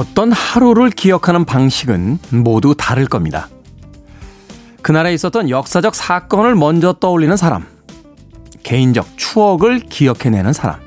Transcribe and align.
어떤 0.00 0.32
하루를 0.32 0.88
기억하는 0.88 1.44
방식은 1.44 2.20
모두 2.30 2.74
다를 2.74 3.04
겁니다. 3.04 3.50
그날에 4.80 5.12
있었던 5.12 5.50
역사적 5.50 5.94
사건을 5.94 6.54
먼저 6.54 6.94
떠올리는 6.94 7.36
사람, 7.36 7.66
개인적 8.62 9.18
추억을 9.18 9.80
기억해내는 9.80 10.54
사람, 10.54 10.80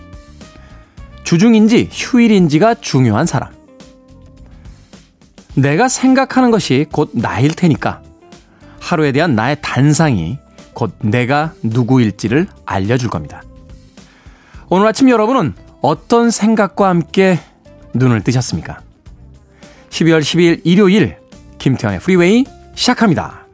주중인지 1.24 1.90
휴일인지가 1.92 2.74
중요한 2.74 3.28
사람. 3.28 3.52
내가 5.54 5.90
생각하는 5.90 6.50
것이 6.50 6.88
곧 6.92 7.12
나일 7.14 7.54
테니까 7.54 8.02
하루에 8.80 9.12
대한 9.12 9.36
나의 9.36 9.58
단상이 9.62 10.40
곧 10.74 10.92
내가 11.04 11.54
누구일지를 11.62 12.48
알려줄 12.66 13.12
겁니다. 13.12 13.44
오늘 14.70 14.88
아침 14.88 15.08
여러분은 15.08 15.54
어떤 15.84 16.32
생각과 16.32 16.90
함께 16.90 17.40
눈을 17.94 18.24
뜨셨습니까? 18.24 18.82
12월 19.94 20.22
12일 20.22 20.62
일요일 20.64 21.18
김태환의 21.60 22.00
프리웨이 22.00 22.46
시작합니다. 22.74 23.46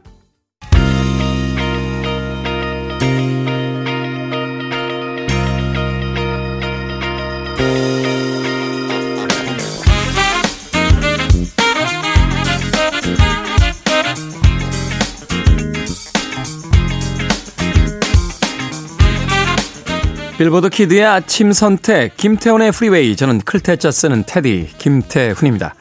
빌보드 20.38 20.70
Kid의 20.70 21.04
아침 21.04 21.52
선택 21.52 22.16
김태훈의 22.16 22.72
Freeway 22.72 23.14
저는 23.14 23.40
클테짜 23.40 23.90
쓰는 23.90 24.24
테디 24.26 24.70
김태훈입니다. 24.78 25.74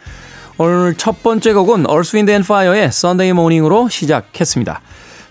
오늘 0.61 0.93
첫 0.95 1.23
번째 1.23 1.53
곡은 1.53 1.85
Wind 2.13 2.29
and 2.29 2.45
Fire의 2.45 2.87
Sunday 2.87 3.29
Morning으로 3.29 3.87
시작했습니다. 3.87 4.81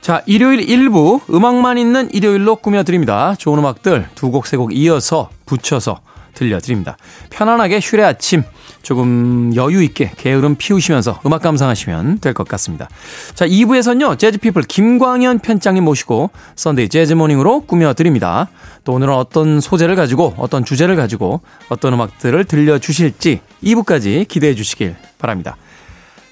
자, 0.01 0.23
일요일 0.25 0.61
1부 0.67 1.35
음악만 1.35 1.77
있는 1.77 2.09
일요일로 2.15 2.57
꾸며드립니다. 2.57 3.35
좋은 3.37 3.59
음악들 3.59 4.09
두 4.15 4.31
곡, 4.31 4.47
세 4.47 4.57
곡 4.57 4.75
이어서 4.75 5.29
붙여서 5.45 6.01
들려드립니다. 6.33 6.97
편안하게 7.29 7.81
휴일 7.83 8.05
아침 8.05 8.43
조금 8.83 9.53
여유 9.55 9.83
있게 9.83 10.13
게으름 10.17 10.57
피우시면서 10.57 11.21
음악 11.27 11.43
감상하시면 11.43 12.21
될 12.21 12.33
것 12.33 12.47
같습니다. 12.49 12.89
자, 13.35 13.47
2부에서는요. 13.47 14.19
재즈피플 14.19 14.63
김광현 14.63 15.41
편집장님 15.41 15.85
모시고 15.85 16.31
Sunday 16.57 16.89
Jazz 16.89 17.09
Morning으로 17.09 17.63
꾸며드립니다. 17.63 18.49
또 18.85 18.93
오늘은 18.93 19.13
어떤 19.13 19.61
소재를 19.61 19.97
가지고 19.97 20.35
어떤 20.39 20.65
주제를 20.65 20.97
가지고 20.97 21.41
어떤 21.69 21.95
음악들을 21.95 22.45
들려주실지 22.45 23.41
2부까지 23.63 24.27
기대해 24.29 24.55
주시길 24.55 24.97
바랍니다. 25.19 25.57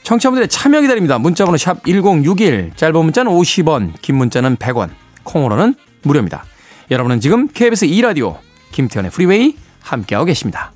청취자분들의 0.05 0.49
참여 0.49 0.81
기다립니다. 0.83 1.19
문자번호 1.19 1.57
샵 1.57 1.85
1061, 1.85 2.73
짧은 2.77 3.05
문자는 3.05 3.33
50원, 3.33 3.93
긴 4.01 4.17
문자는 4.17 4.57
100원, 4.57 4.91
콩으로는 5.25 5.75
무료입니다. 6.03 6.45
여러분은 6.93 7.19
지금 7.21 7.49
KBS 7.49 7.89
2라디오 7.89 8.37
김태훈의 8.71 9.11
Freeway 9.11 9.57
함께하고 9.81 10.27
계십니다. 10.27 10.73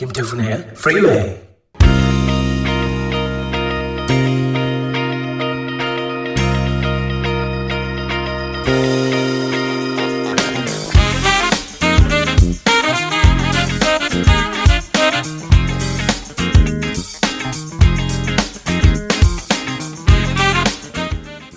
김태훈의 0.00 0.66
프리웨이 0.76 1.36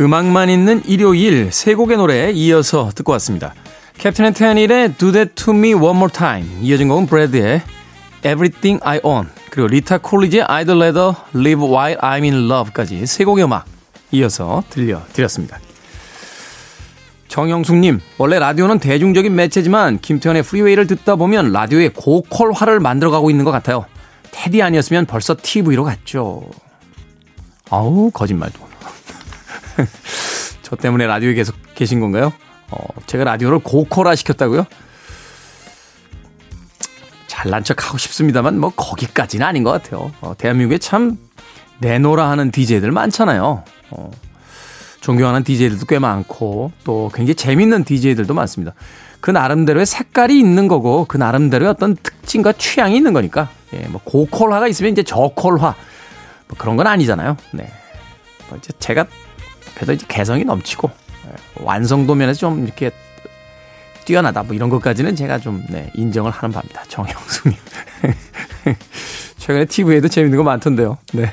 음악만 0.01 0.49
있는 0.49 0.81
일요일 0.85 1.49
세 1.53 1.75
곡의 1.75 1.95
노래 1.95 2.31
이어서 2.31 2.91
듣고 2.93 3.13
왔습니다. 3.13 3.53
캡틴 3.97 4.25
앤 4.25 4.33
테닐의 4.33 4.95
Do 4.95 5.13
That 5.13 5.33
To 5.35 5.53
Me 5.53 5.73
One 5.73 5.95
More 5.95 6.11
Time. 6.11 6.59
이어진 6.61 6.89
곡은 6.89 7.07
브레드의 7.07 7.61
Everything 8.25 8.79
I 8.83 8.99
Own 9.03 9.27
그리고 9.49 9.67
리타 9.67 9.99
쿨리지의 9.99 10.45
I'd 10.45 10.69
Rather 10.69 11.13
Leave 11.35 11.63
While 11.65 11.97
I'm 11.97 12.23
In 12.23 12.49
Love까지 12.49 13.05
세 13.05 13.23
곡의 13.23 13.43
음악 13.45 13.65
이어서 14.11 14.63
들려드렸습니다. 14.69 15.59
정영숙님, 17.27 17.99
원래 18.19 18.37
라디오는 18.37 18.77
대중적인 18.77 19.33
매체지만 19.35 19.99
김태훈의 19.99 20.43
Freeway를 20.43 20.85
듣다 20.85 21.15
보면 21.15 21.51
라디오의 21.51 21.89
고퀄화를 21.89 22.79
만들어가고 22.79 23.31
있는 23.31 23.43
것 23.43 23.49
같아요. 23.49 23.85
테디 24.29 24.61
아니었으면 24.61 25.07
벌써 25.07 25.35
TV로 25.41 25.83
갔죠. 25.83 26.43
아우, 27.71 28.11
거짓말도. 28.11 28.59
저 30.61 30.75
때문에 30.75 31.07
라디오에 31.07 31.33
계속 31.33 31.55
계신 31.73 31.99
건가요? 31.99 32.31
어, 32.69 32.77
제가 33.07 33.23
라디오를 33.23 33.59
고퀄화 33.59 34.13
시켰다고요? 34.13 34.65
잘난 37.33 37.63
척 37.63 37.83
하고 37.87 37.97
싶습니다만 37.97 38.59
뭐 38.59 38.69
거기까지는 38.75 39.43
아닌 39.43 39.63
것 39.63 39.71
같아요. 39.71 40.11
어, 40.21 40.35
대한민국에 40.37 40.77
참 40.77 41.17
내노라 41.79 42.29
하는 42.29 42.51
DJ들 42.51 42.91
많잖아요. 42.91 43.63
어, 43.89 44.11
존경하는 45.01 45.43
DJ들도 45.43 45.87
꽤 45.87 45.97
많고 45.97 46.71
또 46.83 47.09
굉장히 47.11 47.33
재밌는 47.33 47.85
DJ들도 47.85 48.35
많습니다. 48.35 48.75
그 49.19 49.31
나름대로의 49.31 49.87
색깔이 49.87 50.37
있는 50.37 50.67
거고 50.67 51.05
그 51.05 51.17
나름대로의 51.17 51.71
어떤 51.71 51.95
특징과 51.95 52.51
취향이 52.53 52.95
있는 52.95 53.13
거니까 53.13 53.49
예, 53.73 53.79
뭐 53.87 53.99
고퀄화가 54.03 54.67
있으면 54.67 54.91
이제 54.91 55.01
저퀄화 55.01 55.57
뭐 55.57 56.57
그런 56.57 56.77
건 56.77 56.85
아니잖아요. 56.85 57.35
네. 57.51 57.67
뭐 58.47 58.59
이제 58.59 58.71
제가 58.77 59.07
그래도 59.73 59.93
이제 59.93 60.05
개성이 60.07 60.43
넘치고 60.43 60.87
예, 61.27 61.63
완성도 61.63 62.13
면에서 62.13 62.41
좀 62.41 62.63
이렇게 62.63 62.91
뛰어나다 64.05 64.43
뭐 64.43 64.55
이런 64.55 64.69
것까지는 64.69 65.15
제가 65.15 65.39
좀 65.39 65.63
네, 65.69 65.89
인정을 65.95 66.31
하는 66.31 66.53
바입니다. 66.53 66.83
정영수님. 66.87 67.57
최근에 69.37 69.65
TV에도 69.65 70.07
재밌는 70.07 70.37
거 70.37 70.43
많던데요. 70.43 70.97
네. 71.13 71.31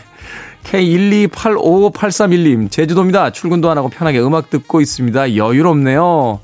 K1285831님, 0.65 2.71
제주도입니다. 2.71 3.31
출근도 3.31 3.71
안 3.71 3.79
하고 3.79 3.89
편하게 3.89 4.21
음악 4.21 4.51
듣고 4.51 4.81
있습니다. 4.81 5.37
여유롭네요. 5.37 6.41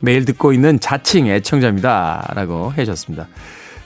매일 0.00 0.24
듣고 0.24 0.52
있는 0.52 0.80
자칭 0.80 1.26
애청자입니다. 1.26 2.32
라고 2.34 2.72
해주셨습니다. 2.72 3.28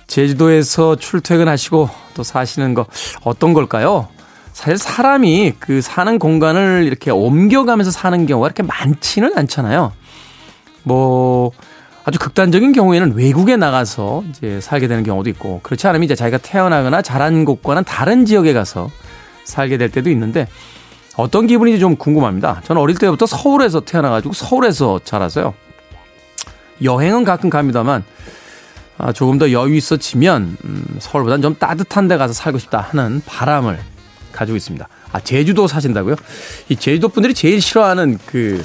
제주도에서 0.07 0.97
출퇴근하시고 0.97 1.89
또 2.15 2.23
사시는 2.23 2.75
거 2.75 2.87
어떤 3.23 3.53
걸까요? 3.53 4.09
사실 4.53 4.77
사람이 4.77 5.55
그 5.61 5.81
사는 5.81 6.19
공간을 6.19 6.85
이렇게 6.85 7.11
옮겨가면서 7.11 7.91
사는 7.91 8.27
경우가 8.27 8.49
이렇게 8.49 8.63
많지는 8.63 9.39
않잖아요. 9.39 9.93
뭐, 10.83 11.53
아주 12.05 12.19
극단적인 12.19 12.73
경우에는 12.73 13.15
외국에 13.15 13.57
나가서 13.57 14.25
이제 14.31 14.61
살게 14.61 14.89
되는 14.89 15.03
경우도 15.03 15.29
있고, 15.31 15.61
그렇지 15.63 15.87
않으면 15.87 16.05
이제 16.05 16.15
자기가 16.15 16.39
태어나거나 16.39 17.03
자란 17.03 17.45
곳과는 17.45 17.85
다른 17.85 18.25
지역에 18.25 18.53
가서 18.53 18.91
살게 19.45 19.77
될 19.77 19.91
때도 19.91 20.11
있는데, 20.11 20.49
어떤 21.17 21.47
기분인지 21.47 21.81
좀 21.81 21.97
궁금합니다. 21.97 22.63
저는 22.65 22.81
어릴 22.81 22.97
때부터 22.97 23.27
서울에서 23.27 23.81
태어나가지고 23.81 24.33
서울에서 24.33 25.01
자라서요. 25.05 25.55
여행은 26.83 27.25
가끔 27.25 27.51
갑니다만, 27.51 28.05
아, 28.97 29.13
조금 29.13 29.39
더 29.39 29.53
여유 29.53 29.77
있어 29.77 29.97
지면, 29.99 30.57
음, 30.65 30.85
서울보다는 30.99 31.43
좀 31.43 31.57
따뜻한 31.59 32.09
데 32.09 32.17
가서 32.17 32.33
살고 32.33 32.59
싶다 32.59 32.79
하는 32.79 33.21
바람을 33.27 33.79
가지고 34.33 34.57
있습니다. 34.57 34.89
아, 35.13 35.21
제주도 35.21 35.67
사신다고요? 35.67 36.17
이 36.69 36.77
제주도 36.77 37.09
분들이 37.09 37.35
제일 37.35 37.61
싫어하는 37.61 38.19
그 38.25 38.63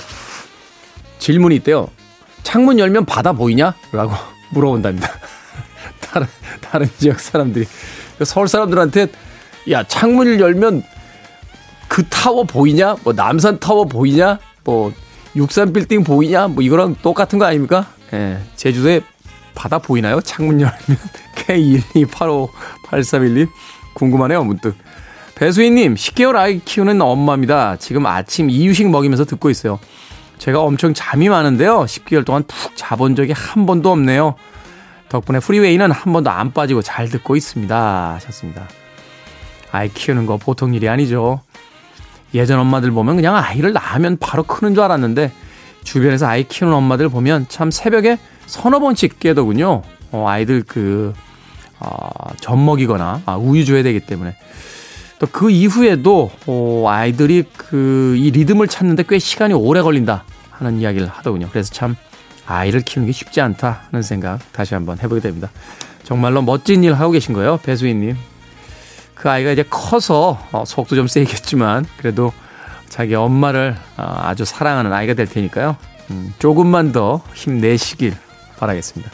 질문이 1.20 1.56
있대요. 1.58 1.90
창문 2.46 2.80
열면 2.80 3.04
바다 3.06 3.34
보이냐? 3.34 3.74
라고 3.92 4.14
물어본답니다. 4.52 5.10
다른, 6.00 6.28
다른 6.62 6.90
지역 6.98 7.20
사람들이. 7.20 7.66
서울 8.24 8.48
사람들한테, 8.48 9.08
야, 9.72 9.84
창문을 9.84 10.40
열면 10.40 10.84
그 11.90 12.08
타워 12.08 12.46
보이냐? 12.46 12.96
뭐, 13.04 13.12
남산 13.14 13.60
타워 13.60 13.84
보이냐? 13.86 14.40
뭐, 14.64 14.94
육산 15.36 15.74
빌딩 15.74 16.06
보이냐? 16.06 16.48
뭐, 16.48 16.64
이거랑 16.64 16.96
똑같은 17.02 17.38
거 17.40 17.46
아닙니까? 17.46 17.88
예, 18.14 18.40
제주도에 18.56 19.02
바다 19.56 19.80
보이나요? 19.80 20.22
창문 20.22 20.62
열면. 20.62 20.80
K1285831님. 21.36 23.50
궁금하네요, 23.96 24.44
문득. 24.44 24.76
배수인님, 25.34 25.96
10개월 25.96 26.36
아이 26.38 26.60
키우는 26.60 27.02
엄마입니다. 27.02 27.76
지금 27.78 28.06
아침 28.06 28.50
이유식 28.50 28.90
먹이면서 28.90 29.26
듣고 29.26 29.50
있어요. 29.50 29.80
제가 30.38 30.62
엄청 30.62 30.94
잠이 30.94 31.30
많은데요. 31.30 31.86
10개월 31.86 32.26
동안 32.26 32.44
푹 32.48 32.74
자본 32.76 33.16
적이 33.16 33.34
한 33.36 33.66
번도 33.66 33.92
없네요. 33.92 34.36
덕분에 35.10 35.40
프리웨이는 35.40 35.92
한 35.92 36.14
번도 36.14 36.30
안 36.30 36.52
빠지고 36.54 36.82
잘 36.82 37.10
듣고 37.10 37.36
있습니다. 37.36 38.14
하셨습니다. 38.16 38.68
아이 39.72 39.90
키우는 39.90 40.26
거 40.26 40.38
보통 40.38 40.74
일이 40.74 40.90
아니죠. 40.90 41.42
예전 42.34 42.60
엄마들 42.60 42.92
보면 42.92 43.16
그냥 43.16 43.36
아이를 43.36 43.74
낳으면 43.74 44.18
바로 44.20 44.44
크는 44.44 44.74
줄 44.74 44.84
알았는데 44.84 45.32
주변에서 45.84 46.28
아이 46.28 46.44
키우는 46.44 46.76
엄마들 46.76 47.10
보면 47.10 47.46
참 47.48 47.72
새벽에 47.72 48.18
서너 48.46 48.80
번씩 48.80 49.20
깨더군요. 49.20 49.84
어, 50.12 50.28
아이들 50.28 50.64
그, 50.64 51.14
어, 51.80 52.10
젖 52.40 52.56
먹이거나, 52.56 53.22
아, 53.26 53.36
우유 53.36 53.66
줘야 53.66 53.84
되기 53.84 54.00
때문에. 54.00 54.36
또 55.20 55.28
그 55.32 55.50
이후에도, 55.50 56.32
어, 56.46 56.86
아이들이 56.88 57.46
그, 57.56 58.16
이 58.18 58.32
리듬을 58.32 58.68
찾는데 58.68 59.04
꽤 59.08 59.20
시간이 59.20 59.54
오래 59.54 59.82
걸린다 59.82 60.24
하는 60.52 60.80
이야기를 60.80 61.08
하더군요. 61.08 61.50
그래서 61.52 61.74
참, 61.74 61.96
아이를 62.46 62.82
키우는 62.82 63.08
게 63.08 63.12
쉽지 63.12 63.42
않다 63.42 63.82
하는 63.90 64.04
생각 64.04 64.40
다시 64.52 64.74
한번 64.74 65.00
해보게 65.00 65.22
됩니다. 65.22 65.50
정말로 66.04 66.42
멋진 66.42 66.84
일 66.84 66.94
하고 66.94 67.12
계신 67.12 67.34
거예요. 67.34 67.58
배수인님. 67.64 68.16
그 69.16 69.30
아이가 69.30 69.52
이제 69.52 69.64
커서, 69.70 70.40
어, 70.52 70.64
속도 70.66 70.96
좀 70.96 71.08
세겠지만, 71.08 71.86
그래도 71.98 72.32
자기 72.90 73.16
엄마를 73.16 73.76
어, 73.98 74.16
아주 74.20 74.46
사랑하는 74.46 74.94
아이가 74.94 75.14
될 75.14 75.28
테니까요. 75.28 75.78
음, 76.12 76.34
조금만 76.38 76.92
더 76.92 77.22
힘내시길 77.34 78.16
바라겠습니다. 78.58 79.12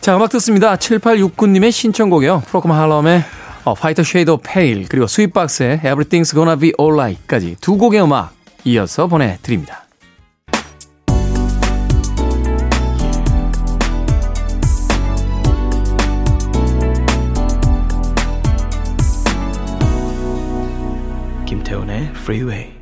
자, 0.00 0.16
음악 0.16 0.30
듣습니다. 0.30 0.76
7869님의 0.76 1.72
신청곡이요. 1.72 2.42
프로콜 2.46 2.72
하럼의 2.72 3.22
어, 3.64 3.74
Shade 3.82 4.30
of 4.30 4.42
Pale 4.46 4.84
그리고 4.88 5.06
스윗박스의 5.06 5.78
Everything's 5.78 6.34
Gonna 6.34 6.58
Be 6.58 6.72
Alright까지 6.78 7.56
두 7.60 7.78
곡의 7.78 8.02
음악 8.02 8.34
이어서 8.64 9.06
보내드립니다. 9.06 9.84
김태훈의 21.46 22.10
Freeway 22.16 22.73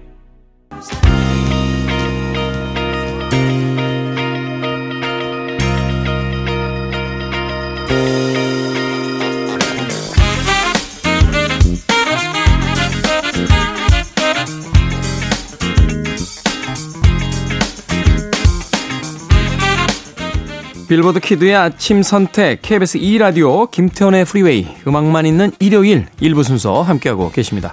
빌보드 20.93 21.21
Kid의 21.20 21.56
아침 21.56 22.03
선택 22.03 22.61
KBS 22.61 22.99
2라디오 22.99 23.71
김태훈의 23.70 24.26
Freeway 24.26 24.69
음악만 24.87 25.25
있는 25.25 25.50
일요일 25.59 26.05
일부 26.21 26.43
순서 26.43 26.83
함께하고 26.83 27.31
계십니다. 27.31 27.73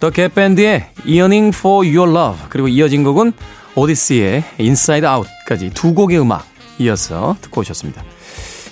더 0.00 0.08
겟밴드의 0.08 0.86
Yearning 1.04 1.54
for 1.54 1.86
Your 1.86 2.10
Love 2.10 2.46
그리고 2.48 2.68
이어진 2.68 3.04
곡은 3.04 3.34
오디스의 3.74 4.42
Inside 4.58 5.06
Out까지 5.06 5.68
두 5.74 5.92
곡의 5.92 6.18
음악 6.18 6.46
이어서 6.78 7.36
듣고 7.42 7.60
오셨습니다. 7.60 8.02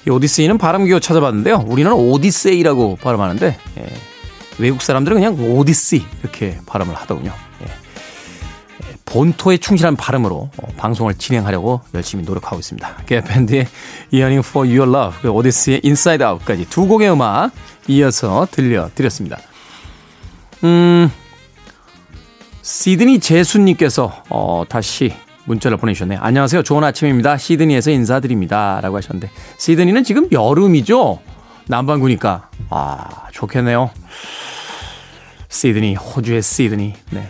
이 0.06 0.10
오디세이는 0.10 0.56
발음기호 0.56 0.98
찾아봤는데요. 1.00 1.66
우리는 1.68 1.92
오디세이라고 1.92 2.96
발음하는데 3.02 3.58
예, 3.80 3.86
외국 4.60 4.80
사람들은 4.80 5.14
그냥 5.14 5.34
오디시 5.38 6.02
이렇게 6.22 6.56
발음을 6.64 6.94
하더군요. 6.94 7.34
본토에 9.04 9.58
충실한 9.58 9.96
발음으로 9.96 10.50
어, 10.56 10.66
방송을 10.76 11.14
진행하려고 11.14 11.80
열심히 11.94 12.24
노력하고 12.24 12.58
있습니다. 12.58 12.96
겟밴드의 13.06 13.66
Yearning 14.12 14.46
for 14.46 14.66
Your 14.66 14.90
Love, 14.90 15.20
그 15.22 15.28
오디스의 15.30 15.82
Inside 15.84 16.26
Out까지 16.26 16.68
두 16.70 16.86
곡의 16.86 17.12
음악 17.12 17.52
이어서 17.88 18.46
들려드렸습니다. 18.50 19.38
음, 20.64 21.10
시드니 22.62 23.20
재수님께서 23.20 24.22
어, 24.30 24.64
다시 24.68 25.14
문자를 25.44 25.76
보내주셨네요. 25.76 26.18
안녕하세요. 26.20 26.62
좋은 26.62 26.82
아침입니다. 26.84 27.36
시드니에서 27.36 27.90
인사드립니다. 27.90 28.80
라고 28.80 28.96
하셨는데, 28.96 29.30
시드니는 29.58 30.02
지금 30.02 30.26
여름이죠? 30.32 31.20
남반구니까. 31.66 32.48
아, 32.70 33.26
좋겠네요. 33.32 33.90
시드니, 35.48 35.96
호주의 35.96 36.42
시드니. 36.42 36.94
네. 37.10 37.28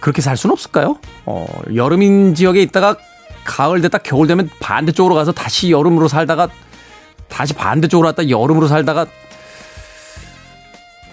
그렇게 0.00 0.22
살 0.22 0.36
수는 0.36 0.52
없을까요? 0.52 0.98
어, 1.26 1.46
여름인 1.74 2.34
지역에 2.34 2.62
있다가 2.62 2.96
가을 3.44 3.80
됐다 3.80 3.98
겨울 3.98 4.26
되면 4.26 4.48
반대쪽으로 4.60 5.14
가서 5.14 5.32
다시 5.32 5.70
여름으로 5.70 6.08
살다가 6.08 6.48
다시 7.28 7.54
반대쪽으로 7.54 8.06
왔다 8.06 8.28
여름으로 8.28 8.68
살다가 8.68 9.06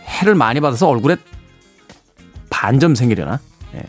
해를 0.07 0.35
많이 0.35 0.59
받아서 0.59 0.87
얼굴에 0.87 1.17
반점 2.49 2.95
생기려나? 2.95 3.39
예. 3.75 3.83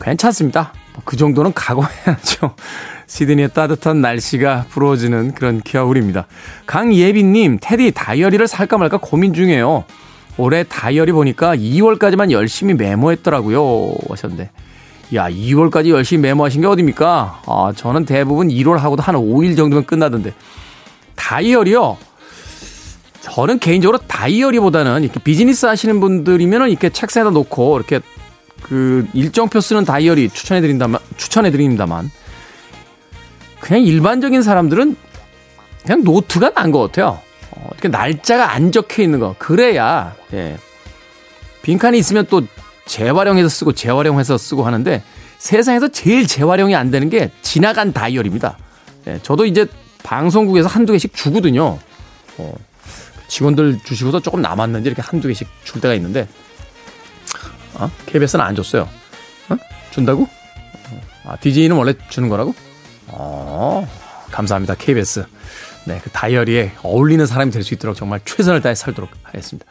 괜찮습니다. 0.00 0.72
뭐그 0.94 1.16
정도는 1.16 1.52
각오해야죠. 1.52 2.54
시드니의 3.06 3.50
따뜻한 3.52 4.00
날씨가 4.00 4.66
부러워지는 4.70 5.34
그런 5.34 5.60
겨울입니다. 5.62 6.26
강예빈님, 6.66 7.58
테디 7.60 7.92
다이어리를 7.92 8.46
살까 8.46 8.78
말까 8.78 8.96
고민 8.96 9.34
중이에요. 9.34 9.84
올해 10.38 10.64
다이어리 10.64 11.12
보니까 11.12 11.54
2월까지만 11.56 12.30
열심히 12.30 12.74
메모했더라고요. 12.74 13.94
하셨는데. 14.08 14.50
야, 15.14 15.28
2월까지 15.28 15.90
열심히 15.90 16.22
메모하신 16.22 16.62
게 16.62 16.66
어딥니까? 16.66 17.42
아, 17.46 17.72
저는 17.76 18.06
대부분 18.06 18.48
1월 18.48 18.78
하고도 18.78 19.02
한 19.02 19.14
5일 19.14 19.56
정도면 19.56 19.84
끝나던데. 19.84 20.32
다이어리요? 21.16 21.98
저는 23.20 23.58
개인적으로 23.58 23.98
다이어리보다는 23.98 25.04
이렇게 25.04 25.20
비즈니스 25.20 25.66
하시는 25.66 26.00
분들이면 26.00 26.70
이렇게 26.70 26.88
책상에다 26.88 27.30
놓고 27.30 27.76
이렇게 27.76 28.00
그 28.62 29.06
일정표 29.12 29.60
쓰는 29.60 29.84
다이어리 29.84 30.30
추천해 30.30 30.60
드린다만, 30.60 31.00
추천해 31.18 31.50
드립니다만. 31.50 32.10
그냥 33.60 33.82
일반적인 33.84 34.42
사람들은 34.42 34.96
그냥 35.84 36.04
노트가 36.04 36.50
난 36.54 36.72
것 36.72 36.80
같아요. 36.80 37.20
어, 37.62 37.68
이렇게 37.72 37.88
날짜가 37.88 38.52
안 38.52 38.72
적혀 38.72 39.02
있는 39.02 39.20
거. 39.20 39.34
그래야, 39.38 40.14
예. 40.32 40.56
빈칸이 41.62 41.96
있으면 41.98 42.26
또 42.28 42.42
재활용해서 42.86 43.48
쓰고 43.48 43.72
재활용해서 43.72 44.36
쓰고 44.36 44.64
하는데 44.64 45.02
세상에서 45.38 45.88
제일 45.88 46.26
재활용이 46.26 46.74
안 46.74 46.90
되는 46.90 47.08
게 47.08 47.30
지나간 47.42 47.92
다이어리입니다. 47.92 48.58
예, 49.06 49.20
저도 49.22 49.46
이제 49.46 49.66
방송국에서 50.02 50.68
한두 50.68 50.92
개씩 50.92 51.14
주거든요. 51.14 51.78
어, 52.38 52.54
직원들 53.28 53.80
주시고도 53.84 54.20
조금 54.20 54.42
남았는지 54.42 54.88
이렇게 54.88 55.02
한두 55.02 55.28
개씩 55.28 55.48
줄 55.64 55.80
때가 55.80 55.94
있는데, 55.94 56.28
어? 57.74 57.90
KBS는 58.06 58.44
안 58.44 58.54
줬어요. 58.54 58.88
어? 59.48 59.56
준다고? 59.90 60.28
아, 61.24 61.36
DJ는 61.36 61.76
원래 61.76 61.94
주는 62.08 62.28
거라고? 62.28 62.54
어, 63.08 63.88
감사합니다. 64.30 64.74
KBS. 64.74 65.24
네, 65.84 66.00
그 66.02 66.10
다이어리에 66.10 66.72
어울리는 66.82 67.24
사람이 67.26 67.50
될 67.50 67.62
수 67.62 67.74
있도록 67.74 67.96
정말 67.96 68.20
최선을 68.24 68.60
다해 68.60 68.74
살도록 68.74 69.10
하겠습니다. 69.22 69.66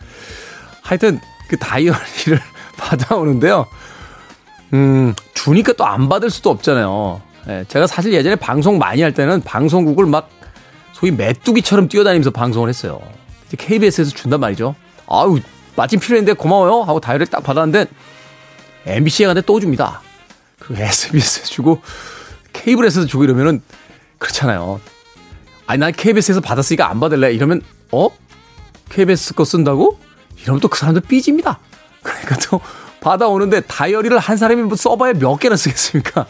하여튼 0.82 1.20
그 1.48 1.58
다이어리를 1.58 2.40
받아오는데요. 2.78 3.68
음, 4.74 5.14
주니까 5.34 5.74
또 5.74 5.86
안 5.86 6.10
받을 6.10 6.30
수도 6.30 6.50
없잖아요. 6.50 7.22
네, 7.48 7.66
제가 7.68 7.88
사실 7.88 8.14
예전에 8.14 8.36
방송 8.36 8.78
많이 8.78 9.02
할 9.02 9.14
때는 9.14 9.42
방송국을 9.42 10.06
막 10.06 10.30
소위 10.94 11.12
메뚜기처럼 11.12 11.88
뛰어다니면서 11.88 12.32
방송을 12.32 12.70
했어요. 12.70 13.02
KBS에서 13.58 14.12
준단 14.12 14.40
말이죠. 14.40 14.76
아유, 15.10 15.40
마침 15.76 16.00
필요했는데 16.00 16.34
고마워요. 16.38 16.84
하고 16.84 17.00
다이어리를 17.00 17.28
딱 17.28 17.44
받았는데 17.44 17.86
MBC에 18.86 19.26
가는데 19.28 19.46
또 19.46 19.60
줍니다. 19.60 20.02
그리고 20.60 20.82
SBS에 20.84 21.44
주고 21.44 21.82
케이블에서 22.54 23.06
주고 23.06 23.24
이러면은 23.24 23.62
그렇잖아요. 24.20 24.80
아니, 25.72 25.80
난 25.80 25.94
KBS에서 25.94 26.42
받았으니까 26.42 26.90
안 26.90 27.00
받을래. 27.00 27.32
이러면, 27.32 27.62
어? 27.94 28.10
KBS 28.90 29.36
거 29.36 29.46
쓴다고? 29.46 29.98
이러면 30.44 30.60
또 30.60 30.68
그 30.68 30.78
사람들 30.78 31.04
삐집니다. 31.04 31.60
그러니까 32.04 32.36
또 32.50 32.60
받아오는데 33.00 33.62
다이어리를 33.62 34.18
한 34.20 34.36
사람이 34.36 34.64
뭐 34.64 34.76
써봐야 34.76 35.14
몇 35.14 35.38
개나 35.38 35.56
쓰겠습니까? 35.56 36.26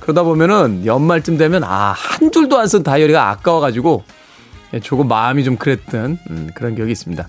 그러다 0.00 0.24
보면은 0.24 0.84
연말쯤 0.84 1.38
되면 1.38 1.64
아, 1.64 1.94
한 1.96 2.30
줄도 2.30 2.58
안 2.58 2.66
쓴 2.68 2.82
다이어리가 2.82 3.30
아까워가지고 3.30 4.04
예, 4.74 4.80
조금 4.80 5.08
마음이 5.08 5.42
좀 5.44 5.56
그랬던 5.56 6.18
음, 6.28 6.50
그런 6.54 6.74
기억이 6.74 6.92
있습니다. 6.92 7.26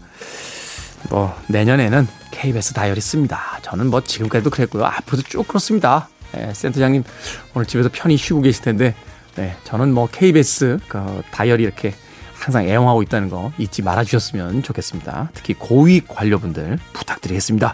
뭐, 1.11 1.33
내년에는 1.47 2.07
KBS 2.31 2.73
다이어리 2.73 2.99
씁니다. 2.99 3.41
저는 3.61 3.87
뭐 3.89 4.01
지금까지도 4.01 4.49
그랬고요. 4.49 4.83
앞으로도 4.83 5.23
쭉 5.29 5.47
그렇습니다. 5.47 6.09
예, 6.35 6.51
센터장님 6.53 7.05
오늘 7.53 7.65
집에서 7.67 7.89
편히 7.93 8.17
쉬고 8.17 8.41
계실 8.41 8.63
텐데 8.63 8.95
네, 9.35 9.55
저는 9.63 9.93
뭐 9.93 10.07
KBS 10.11 10.79
그 10.87 11.21
다이어리 11.31 11.63
이렇게 11.63 11.93
항상 12.35 12.67
애용하고 12.67 13.01
있다는 13.03 13.29
거 13.29 13.51
잊지 13.57 13.81
말아 13.81 14.03
주셨으면 14.03 14.63
좋겠습니다. 14.63 15.29
특히 15.33 15.53
고위 15.53 16.01
관료분들 16.01 16.77
부탁드리겠습니다. 16.93 17.73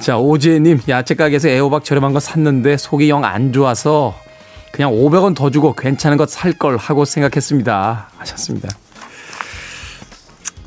자, 0.00 0.18
오지혜님, 0.18 0.80
야채 0.88 1.14
가게에서 1.14 1.48
애호박 1.48 1.84
저렴한 1.84 2.12
거 2.12 2.20
샀는데 2.20 2.76
속이 2.76 3.08
영 3.08 3.24
안 3.24 3.52
좋아서 3.52 4.14
그냥 4.72 4.92
500원 4.92 5.34
더 5.34 5.50
주고 5.50 5.72
괜찮은 5.72 6.16
것 6.18 6.28
살 6.28 6.52
걸 6.52 6.76
하고 6.76 7.04
생각했습니다. 7.04 8.10
하셨습니다. 8.18 8.68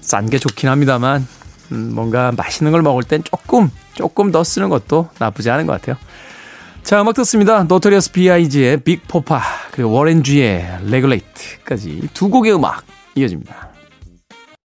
싼 0.01 0.27
게 0.29 0.39
좋긴 0.39 0.69
합니다만, 0.69 1.27
음, 1.71 1.91
뭔가 1.93 2.31
맛있는 2.35 2.71
걸 2.71 2.81
먹을 2.81 3.03
땐 3.03 3.23
조금, 3.23 3.69
조금 3.93 4.31
더 4.31 4.43
쓰는 4.43 4.69
것도 4.69 5.09
나쁘지 5.19 5.51
않은 5.51 5.67
것 5.67 5.73
같아요. 5.73 5.95
자, 6.83 7.01
음악 7.01 7.13
듣습니다. 7.15 7.63
노토리어스 7.63 8.11
B.I.G의 8.11 8.77
Big 8.77 8.98
Poppa. 8.98 9.41
그리고 9.79 9.93
워렌 9.93 10.50
G의 10.50 10.79
Regulate까지 10.89 12.09
두 12.13 12.27
곡의 12.27 12.53
음악 12.53 12.83
이어집니다. 13.15 13.69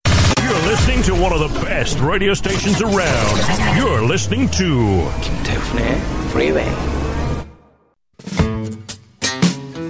You're 0.05 0.63
listening 0.69 1.03
to 1.03 1.13
one 1.15 1.33
of 1.33 1.39
the 1.43 1.65
best 1.65 2.01
radio 2.01 2.31
stations 2.31 2.81
around. 2.81 3.41
You're 3.77 4.05
listening 4.05 4.49
to 4.55 5.11
김태훈의 5.19 5.97
Freeway. 6.29 6.73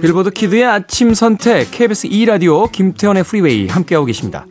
빌보드 0.02 0.30
Kid의 0.30 0.64
아침 0.64 1.14
선택 1.14 1.70
KBS 1.70 2.08
2 2.08 2.24
라디오 2.24 2.66
김태훈의 2.66 3.22
Freeway 3.22 3.68
함께하고 3.68 4.06
계십니다. 4.06 4.46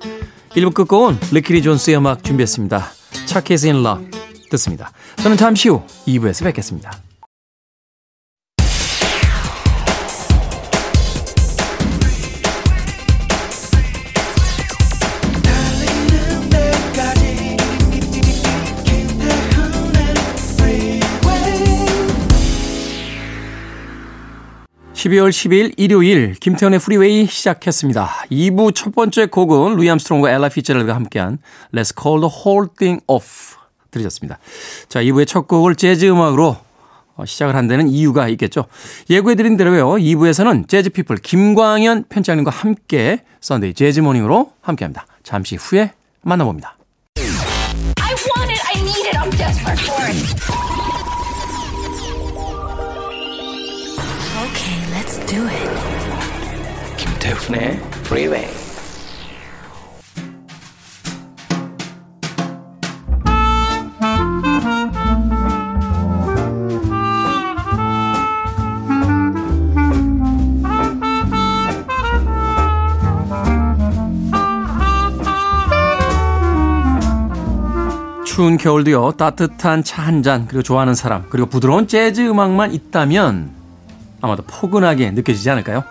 1부 0.51 0.73
끝곡은 0.73 1.17
리키 1.33 1.52
리 1.52 1.61
존스의 1.61 1.97
음악 1.97 2.23
준비했습니다. 2.23 2.85
Chuck 3.25 3.49
E.'s 3.49 3.67
in 3.67 3.83
Love 3.83 4.09
듣습니다. 4.49 4.93
저는 5.17 5.35
잠시 5.35 5.67
후 5.67 5.83
2부에서 6.07 6.45
뵙겠습니다. 6.45 6.93
12월 25.03 25.29
10일 25.31 25.73
일요일 25.75 26.33
김태훈의 26.35 26.79
프리웨이 26.79 27.25
시작했습니다. 27.25 28.25
2부 28.31 28.73
첫 28.73 28.95
번째 28.95 29.25
곡은 29.25 29.75
루이 29.75 29.89
암스트롱과 29.89 30.31
엘라 30.31 30.47
피츠제럴드가 30.47 30.95
함께한 30.95 31.39
Let's 31.73 31.93
Call 31.99 32.21
the 32.21 32.31
Whole 32.33 32.69
Thing 32.77 33.03
Off 33.07 33.57
들으셨습니다. 33.91 34.39
자, 34.87 35.01
2부의 35.01 35.27
첫 35.27 35.47
곡을 35.47 35.75
재즈 35.75 36.05
음악으로 36.05 36.55
어, 37.15 37.25
시작을 37.25 37.55
한 37.55 37.67
데는 37.67 37.89
이유가 37.89 38.29
있겠죠. 38.29 38.65
예고해드린 39.09 39.57
대로요. 39.57 39.91
2부에서는 39.95 40.69
재즈 40.69 40.91
피플 40.91 41.17
김광현 41.17 42.05
편집장님과 42.07 42.51
함께 42.51 43.23
Sunday 43.41 43.73
Jazz 43.73 43.99
Morning으로 43.99 44.53
함께합니다. 44.61 45.05
잠시 45.21 45.57
후에 45.57 45.91
만나봅니다. 46.21 46.77
Let's 55.13 55.25
do 55.31 55.45
it. 55.47 56.97
김태훈의 56.97 57.79
Freeway. 58.05 58.47
추운 78.25 78.57
겨울도요 78.57 79.11
따뜻한 79.11 79.83
차 79.83 80.01
한 80.03 80.23
잔 80.23 80.47
그리고 80.47 80.63
좋아하는 80.63 80.95
사람 80.95 81.25
그리고 81.29 81.47
부드러운 81.47 81.87
재즈 81.87 82.21
음악만 82.21 82.73
있다면 82.73 83.62
아마도 84.23 84.41
포근하게 84.43 85.11
느껴지지 85.11 85.49
않을까요? 85.49 85.83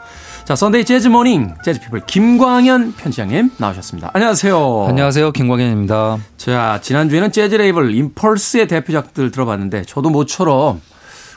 자 0.45 0.57
Sunday 0.57 0.87
Jazz 0.87 1.09
Morning 1.09 1.55
재즈 1.65 1.81
피플 1.81 2.01
김광현 2.07 2.95
편집장님 2.97 3.51
나오셨습니다. 3.59 4.11
안녕하세요. 4.15 4.87
안녕하세요. 4.89 5.33
김광현입니다. 5.33 6.17
자 6.39 6.81
지난주에는 6.83 7.31
재즈 7.31 7.55
레이블 7.57 7.95
임펄스의 7.95 8.69
대표작들 8.69 9.31
들어봤는데 9.31 9.85
저도 9.85 10.09
모처럼 10.09 10.81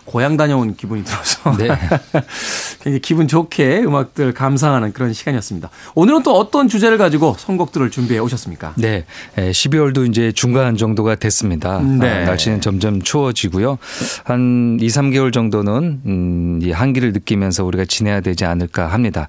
고향 0.05 0.37
다녀온 0.37 0.75
기분이 0.75 1.03
들어서 1.03 1.55
네. 1.57 1.67
굉장히 2.83 2.99
기분 3.01 3.27
좋게 3.27 3.79
음악들 3.79 4.33
감상하는 4.33 4.93
그런 4.93 5.13
시간이었습니다. 5.13 5.69
오늘은 5.95 6.23
또 6.23 6.37
어떤 6.37 6.67
주제를 6.67 6.97
가지고 6.97 7.35
선곡들을 7.37 7.89
준비해 7.89 8.19
오셨습니까? 8.19 8.73
네. 8.77 9.05
에, 9.37 9.51
12월도 9.51 10.07
이제 10.09 10.31
중간 10.31 10.77
정도가 10.77 11.15
됐습니다. 11.15 11.79
네. 11.79 12.07
아, 12.07 12.25
날씨는 12.25 12.61
점점 12.61 13.01
추워지고요. 13.01 13.77
한 14.23 14.77
2, 14.79 14.87
3개월 14.87 15.33
정도는 15.33 16.01
음, 16.05 16.59
이 16.61 16.71
한기를 16.71 17.13
느끼면서 17.13 17.65
우리가 17.65 17.85
지내야 17.85 18.21
되지 18.21 18.45
않을까 18.45 18.87
합니다. 18.87 19.27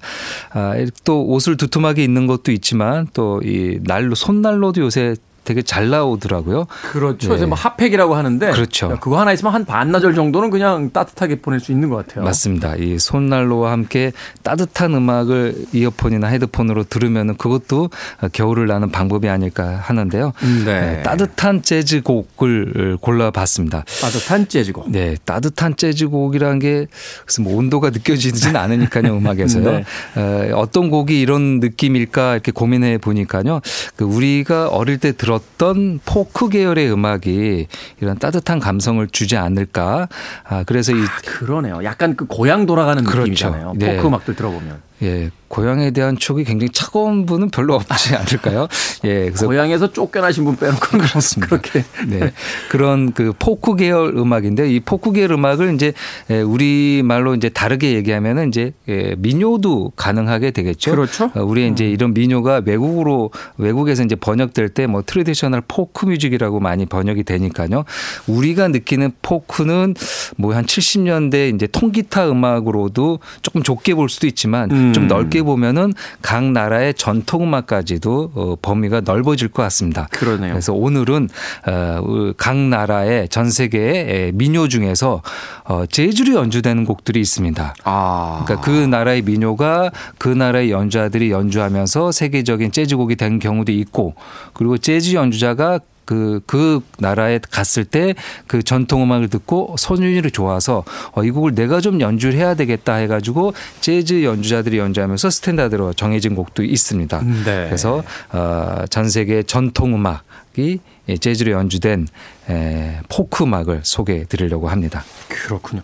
아, 0.51 0.73
또 1.03 1.25
옷을 1.25 1.57
두툼하게 1.57 2.03
입는 2.03 2.27
것도 2.27 2.51
있지만 2.51 3.07
또 3.13 3.39
이 3.47 3.79
난로 3.83 4.15
손난로도 4.15 4.81
요새 4.81 5.15
되게 5.47 5.61
잘 5.61 5.89
나오더라고요. 5.89 6.67
그렇죠. 6.91 7.29
네. 7.29 7.35
이제 7.35 7.45
뭐 7.45 7.57
핫팩이라고 7.57 8.15
하는데 8.15 8.51
그렇죠. 8.51 8.97
그거 8.99 9.17
하나 9.17 9.31
있으면 9.31 9.53
한 9.53 9.63
반나절 9.63 10.13
정도는 10.13 10.49
그냥 10.49 10.91
따뜻하게 10.91 11.39
보낼 11.39 11.61
수 11.61 11.71
있는 11.71 11.87
것 11.87 12.05
같아요. 12.05 12.25
맞습니다. 12.25 12.75
이 12.75 12.99
손난로와 12.99 13.71
함께 13.71 14.11
따뜻한 14.43 14.93
음악을 14.93 15.55
이어폰이나 15.71 16.27
헤드폰으로 16.27 16.83
들으면 16.83 17.37
그것도 17.37 17.89
겨울을 18.33 18.67
나는 18.67 18.91
방법이 18.91 19.29
아닐까 19.29 19.79
하는데요. 19.83 20.33
네. 20.65 20.81
네, 20.81 21.03
따뜻한 21.03 21.61
재즈 21.61 22.01
곡을 22.01 22.97
골라봤습니다. 22.99 23.85
따뜻한 24.01 24.49
재즈곡. 24.49 24.91
네, 24.91 25.15
따뜻한 25.23 25.77
재즈곡이라는 25.77 26.59
게 26.59 26.87
무슨 27.25 27.45
뭐 27.45 27.55
온도가 27.55 27.91
느껴지진 27.91 28.57
않으니까요, 28.57 29.15
음악에서요. 29.15 29.71
네. 29.71 29.83
어, 30.17 30.51
어떤 30.55 30.89
곡이 30.89 31.21
이런 31.21 31.61
느낌일까 31.61 32.33
이렇게 32.33 32.51
고민해 32.51 32.97
보니까요. 32.97 33.61
그 33.95 34.03
우리가 34.03 34.67
어릴 34.67 34.97
때 34.97 35.13
들었 35.13 35.36
던 35.57 35.99
포크 36.05 36.49
계열의 36.49 36.91
음악이 36.91 37.67
이런 38.01 38.19
따뜻한 38.19 38.59
감성을 38.59 39.05
주지 39.07 39.37
않을까. 39.37 40.07
아, 40.43 40.63
그래서 40.65 40.91
이 40.91 41.01
그러네요. 41.25 41.83
약간 41.83 42.15
그 42.15 42.25
고향 42.25 42.65
돌아가는 42.65 43.03
그렇죠. 43.03 43.21
느낌이잖아요. 43.21 43.73
네. 43.77 43.95
포크 43.97 44.07
음악들 44.07 44.35
들어보면. 44.35 44.81
예, 45.03 45.29
고향에 45.47 45.91
대한 45.91 46.17
추억이 46.17 46.43
굉장히 46.43 46.71
차가운 46.71 47.25
분은 47.25 47.51
별로 47.51 47.75
없지 47.75 48.15
않을까요? 48.15 48.67
예, 49.05 49.25
그래서 49.25 49.45
고향에서 49.45 49.93
쫓겨나신 49.93 50.43
분 50.43 50.55
빼놓고 50.57 50.97
그렇습니다. 50.97 51.47
그렇게. 51.47 51.85
네. 52.07 52.33
그런 52.69 53.13
그 53.13 53.31
포크 53.37 53.75
계열 53.75 54.17
음악인데 54.17 54.69
이 54.69 54.79
포크 54.81 55.11
계열 55.13 55.31
음악을 55.31 55.73
이제 55.75 55.93
에, 56.29 56.41
우리 56.41 57.01
말로 57.05 57.33
이제 57.35 57.47
다르게 57.49 57.93
얘기하면은 57.93 58.49
이제 58.49 58.73
예, 58.89 59.15
민요도 59.17 59.93
가능하게 59.95 60.51
되겠죠. 60.51 60.91
그렇죠. 60.91 61.31
어, 61.35 61.41
우리 61.43 61.67
이제 61.67 61.85
이런 61.87 62.13
민요가 62.13 62.61
외국으로 62.65 63.31
외국에서 63.57 64.03
이제 64.03 64.15
번역될 64.15 64.69
때 64.69 64.87
뭐 64.87 65.03
traditional 65.05 65.61
folk 65.67 66.05
music이라고 66.05 66.59
많이 66.59 66.85
번역이 66.85 67.23
되니까요. 67.23 67.83
우리가 68.27 68.67
느끼는 68.69 69.11
포크는 69.21 69.95
뭐 70.37 70.53
한 70.57 70.65
70년대 70.65 71.53
이제 71.53 71.67
통기타 71.67 72.29
음악으로도 72.31 73.19
조금 73.43 73.61
좁게 73.63 73.93
볼 73.93 74.09
수도 74.09 74.25
있지만 74.27 74.71
음. 74.71 74.86
좀 74.93 75.07
넓게 75.07 75.43
보면은 75.43 75.93
각 76.21 76.43
나라의 76.43 76.93
전통 76.93 77.43
음악까지도 77.43 78.31
어, 78.33 78.55
범위가 78.61 79.01
넓어질 79.01 79.47
것 79.49 79.63
같습니다. 79.63 80.07
그러네요. 80.11 80.51
그래서 80.53 80.73
오늘은 80.73 81.29
어, 81.67 82.31
각 82.37 82.57
나라의 82.57 83.29
전 83.29 83.49
세계의 83.49 84.31
민요 84.33 84.67
중에서 84.67 85.21
어, 85.65 85.85
재즈로 85.85 86.33
연주되는 86.35 86.85
곡들이 86.85 87.19
있습니다. 87.21 87.75
아. 87.83 88.43
그러니까 88.45 88.65
그 88.65 88.71
나라의 88.71 89.21
민요가 89.21 89.91
그 90.17 90.29
나라의 90.29 90.71
연주자들이 90.71 91.31
연주하면서 91.31 92.11
세계적인 92.11 92.71
재즈곡이 92.71 93.15
된 93.15 93.39
경우도 93.39 93.71
있고 93.71 94.15
그리고 94.53 94.77
재즈 94.77 95.13
연주자가 95.13 95.79
그, 96.07 96.41
그 96.47 96.79
나라에 96.97 97.39
갔을 97.51 97.85
때 97.85 98.15
그 98.47 98.63
전통 98.63 99.03
음악을 99.03 99.29
듣고 99.29 99.75
선율이 99.77 100.31
좋아서 100.31 100.83
어, 101.13 101.23
이 101.23 101.31
곡을 101.31 101.55
내가 101.55 101.81
좀 101.81 102.01
연주를 102.01 102.37
해야 102.37 102.55
되겠다 102.55 102.95
해가지고 102.95 103.53
재즈 103.81 104.23
연주자들이 104.23 104.77
연주하면서 104.77 105.29
스탠다드로 105.29 105.93
정해진 105.93 106.35
곡도 106.35 106.63
있습니다. 106.63 107.21
네. 107.45 107.65
그래서 107.65 108.03
어, 108.31 108.85
전 108.89 109.09
세계 109.09 109.43
전통 109.43 109.95
음악이 109.95 110.79
재즈로 111.15 111.51
연주된 111.53 112.07
에, 112.49 112.99
포크 113.09 113.43
음악을 113.45 113.81
소개해 113.83 114.25
드리려고 114.25 114.67
합니다. 114.69 115.03
그렇군요. 115.29 115.81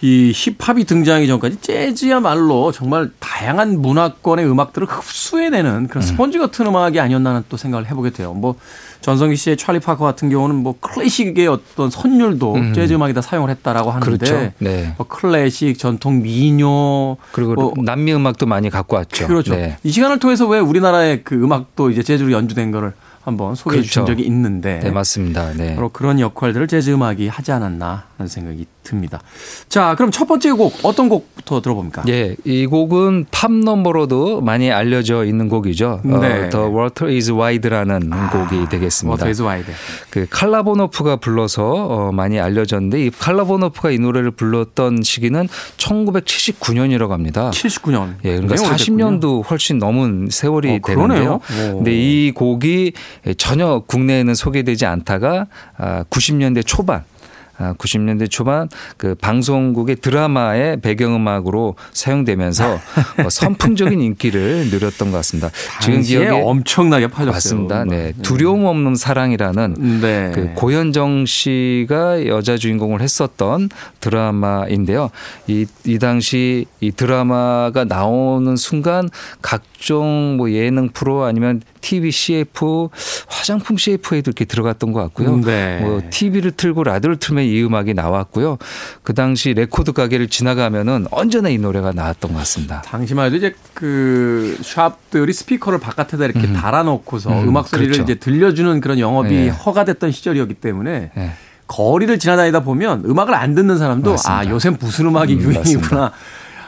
이 0.00 0.32
힙합이 0.34 0.84
등장하기 0.84 1.26
전까지 1.26 1.60
재즈야말로 1.62 2.72
정말 2.72 3.10
다양한 3.20 3.80
문화권의 3.80 4.46
음악들을 4.46 4.86
흡수해내는 4.86 5.88
그런 5.88 6.02
스펀지 6.02 6.38
같은 6.38 6.66
음악이 6.66 7.00
아니었나는 7.00 7.44
또 7.48 7.56
생각을 7.56 7.88
해보게 7.90 8.10
돼요. 8.10 8.34
뭐 8.34 8.56
전성기 9.00 9.36
시의 9.36 9.56
찰리 9.56 9.80
파커 9.80 10.04
같은 10.04 10.28
경우는 10.28 10.56
뭐 10.56 10.76
클래식의 10.80 11.46
어떤 11.46 11.88
선율도 11.88 12.74
재즈 12.74 12.92
음악에다 12.94 13.22
사용을 13.22 13.48
했다라고 13.50 13.90
하는데 13.90 14.10
음. 14.10 14.18
그렇죠. 14.18 14.52
네. 14.58 14.94
뭐 14.98 15.06
클래식, 15.06 15.78
전통 15.78 16.22
민요 16.22 17.16
그리고 17.32 17.54
뭐 17.54 17.72
남미 17.82 18.12
음악도 18.14 18.44
많이 18.44 18.68
갖고 18.68 18.96
왔죠. 18.96 19.26
그렇죠. 19.26 19.54
네. 19.54 19.78
이 19.84 19.90
시간을 19.90 20.18
통해서 20.18 20.46
왜 20.46 20.58
우리나라의 20.58 21.22
그 21.24 21.34
음악도 21.34 21.90
이제 21.90 22.02
재즈로 22.02 22.30
연주된 22.32 22.72
거를 22.72 22.92
한번 23.24 23.54
소개해 23.54 23.82
주신 23.82 24.04
그렇죠. 24.04 24.12
적이 24.12 24.26
있는데 24.28 24.80
네, 24.80 24.90
맞습니다. 24.90 25.52
네. 25.54 25.74
바로 25.74 25.88
그런 25.88 26.20
역할들을 26.20 26.68
재즈 26.68 26.90
음악이 26.90 27.28
하지 27.28 27.52
않았나 27.52 28.04
하는 28.18 28.28
생각이 28.28 28.66
듭니다. 28.84 29.20
자, 29.68 29.94
그럼 29.96 30.10
첫 30.10 30.26
번째 30.26 30.52
곡 30.52 30.78
어떤 30.82 31.08
곡부터 31.08 31.60
들어봅니까? 31.60 32.04
예, 32.08 32.36
이 32.44 32.66
곡은 32.66 33.26
팝 33.30 33.50
넘버로도 33.50 34.40
많이 34.40 34.70
알려져 34.70 35.24
있는 35.24 35.48
곡이죠. 35.48 36.02
네. 36.04 36.14
어, 36.14 36.50
The 36.50 36.66
Water 36.66 37.12
is 37.12 37.32
Wide라는 37.32 38.10
곡이 38.30 38.68
되겠습니다. 38.68 39.12
Water 39.12 39.30
is 39.30 39.42
Wide. 39.42 39.72
그 40.10 40.26
칼라 40.30 40.61
보노프가 40.61 41.16
불러서 41.16 41.64
어, 41.64 42.12
많이 42.12 42.38
알려졌는데 42.38 43.06
이 43.06 43.10
칼라 43.10 43.39
보노프가 43.39 43.90
이 43.90 43.98
노래를 43.98 44.30
불렀던 44.30 45.02
시기는 45.02 45.48
1979년이라고 45.76 47.08
합니다. 47.08 47.50
79년. 47.50 48.14
예, 48.24 48.36
그러니까 48.36 48.54
굉장히 48.54 48.68
오래됐군요. 48.68 49.20
40년도 49.20 49.50
훨씬 49.50 49.78
넘은 49.78 50.28
세월이 50.30 50.70
어. 50.70 50.78
되는데요. 50.86 51.40
오. 51.72 51.76
근데 51.76 51.92
이 51.92 52.32
곡이 52.32 52.92
전혀 53.38 53.82
국내에는 53.86 54.34
소개되지 54.34 54.86
않다가 54.86 55.46
아, 55.76 56.04
90년대 56.10 56.62
초반 56.66 56.94
아, 56.98 57.13
90년대 57.58 58.30
초반 58.30 58.68
그 58.96 59.14
방송국의 59.14 59.96
드라마의 59.96 60.80
배경음악으로 60.80 61.76
사용되면서 61.92 62.74
어, 63.24 63.30
선풍적인 63.30 64.00
인기를 64.00 64.68
누렸던 64.70 65.10
것 65.10 65.18
같습니다. 65.18 65.50
지금 65.82 66.02
기억에 66.02 66.28
엄청나게 66.28 67.08
팔렸어요. 67.08 67.32
맞습니다. 67.32 67.84
네. 67.84 68.12
음악. 68.14 68.22
두려움 68.22 68.64
없는 68.64 68.96
사랑이라는 68.96 70.00
네. 70.00 70.32
그 70.34 70.52
고현정 70.54 71.26
씨가 71.26 72.26
여자 72.26 72.56
주인공을 72.56 73.00
했었던 73.00 73.68
드라마인데요. 74.00 75.10
이, 75.46 75.66
이 75.84 75.98
당시 75.98 76.66
이 76.80 76.90
드라마가 76.90 77.84
나오는 77.84 78.56
순간 78.56 79.08
각종 79.42 80.36
뭐 80.36 80.50
예능 80.50 80.88
프로 80.88 81.24
아니면 81.24 81.62
TV 81.80 82.10
CF, 82.10 82.88
화장품 83.28 83.76
CF에도 83.76 84.30
이렇게 84.30 84.44
들어갔던 84.44 84.92
것 84.92 85.00
같고요. 85.02 85.40
네. 85.42 85.80
뭐 85.80 86.00
TV를 86.08 86.52
틀고 86.52 86.84
라디오를 86.84 87.18
틀면 87.18 87.43
이 87.46 87.62
음악이 87.64 87.94
나왔고요. 87.94 88.58
그 89.02 89.14
당시 89.14 89.54
레코드 89.54 89.92
가게를 89.92 90.28
지나가면은 90.28 91.06
언제나 91.10 91.48
이 91.48 91.58
노래가 91.58 91.92
나왔던 91.92 92.32
것 92.32 92.38
같습니다. 92.38 92.82
당시만 92.82 93.26
해도 93.26 93.36
이제 93.36 93.54
그 93.74 94.58
샵들이 94.62 95.32
스피커를 95.32 95.78
바깥에다 95.78 96.24
이렇게 96.24 96.52
달아놓고서 96.52 97.30
음, 97.30 97.48
음악 97.48 97.68
소리를 97.68 97.92
그렇죠. 97.92 98.02
이제 98.02 98.18
들려주는 98.18 98.80
그런 98.80 98.98
영업이 98.98 99.28
네. 99.28 99.48
허가됐던 99.48 100.12
시절이었기 100.12 100.54
때문에 100.54 101.10
네. 101.14 101.32
거리를 101.66 102.18
지나다니다 102.18 102.60
보면 102.60 103.04
음악을 103.06 103.34
안 103.34 103.54
듣는 103.54 103.78
사람도 103.78 104.10
맞습니다. 104.10 104.38
아 104.38 104.46
요새 104.48 104.70
무슨 104.70 105.06
음악이 105.06 105.34
음, 105.34 105.40
유행이구나. 105.40 106.12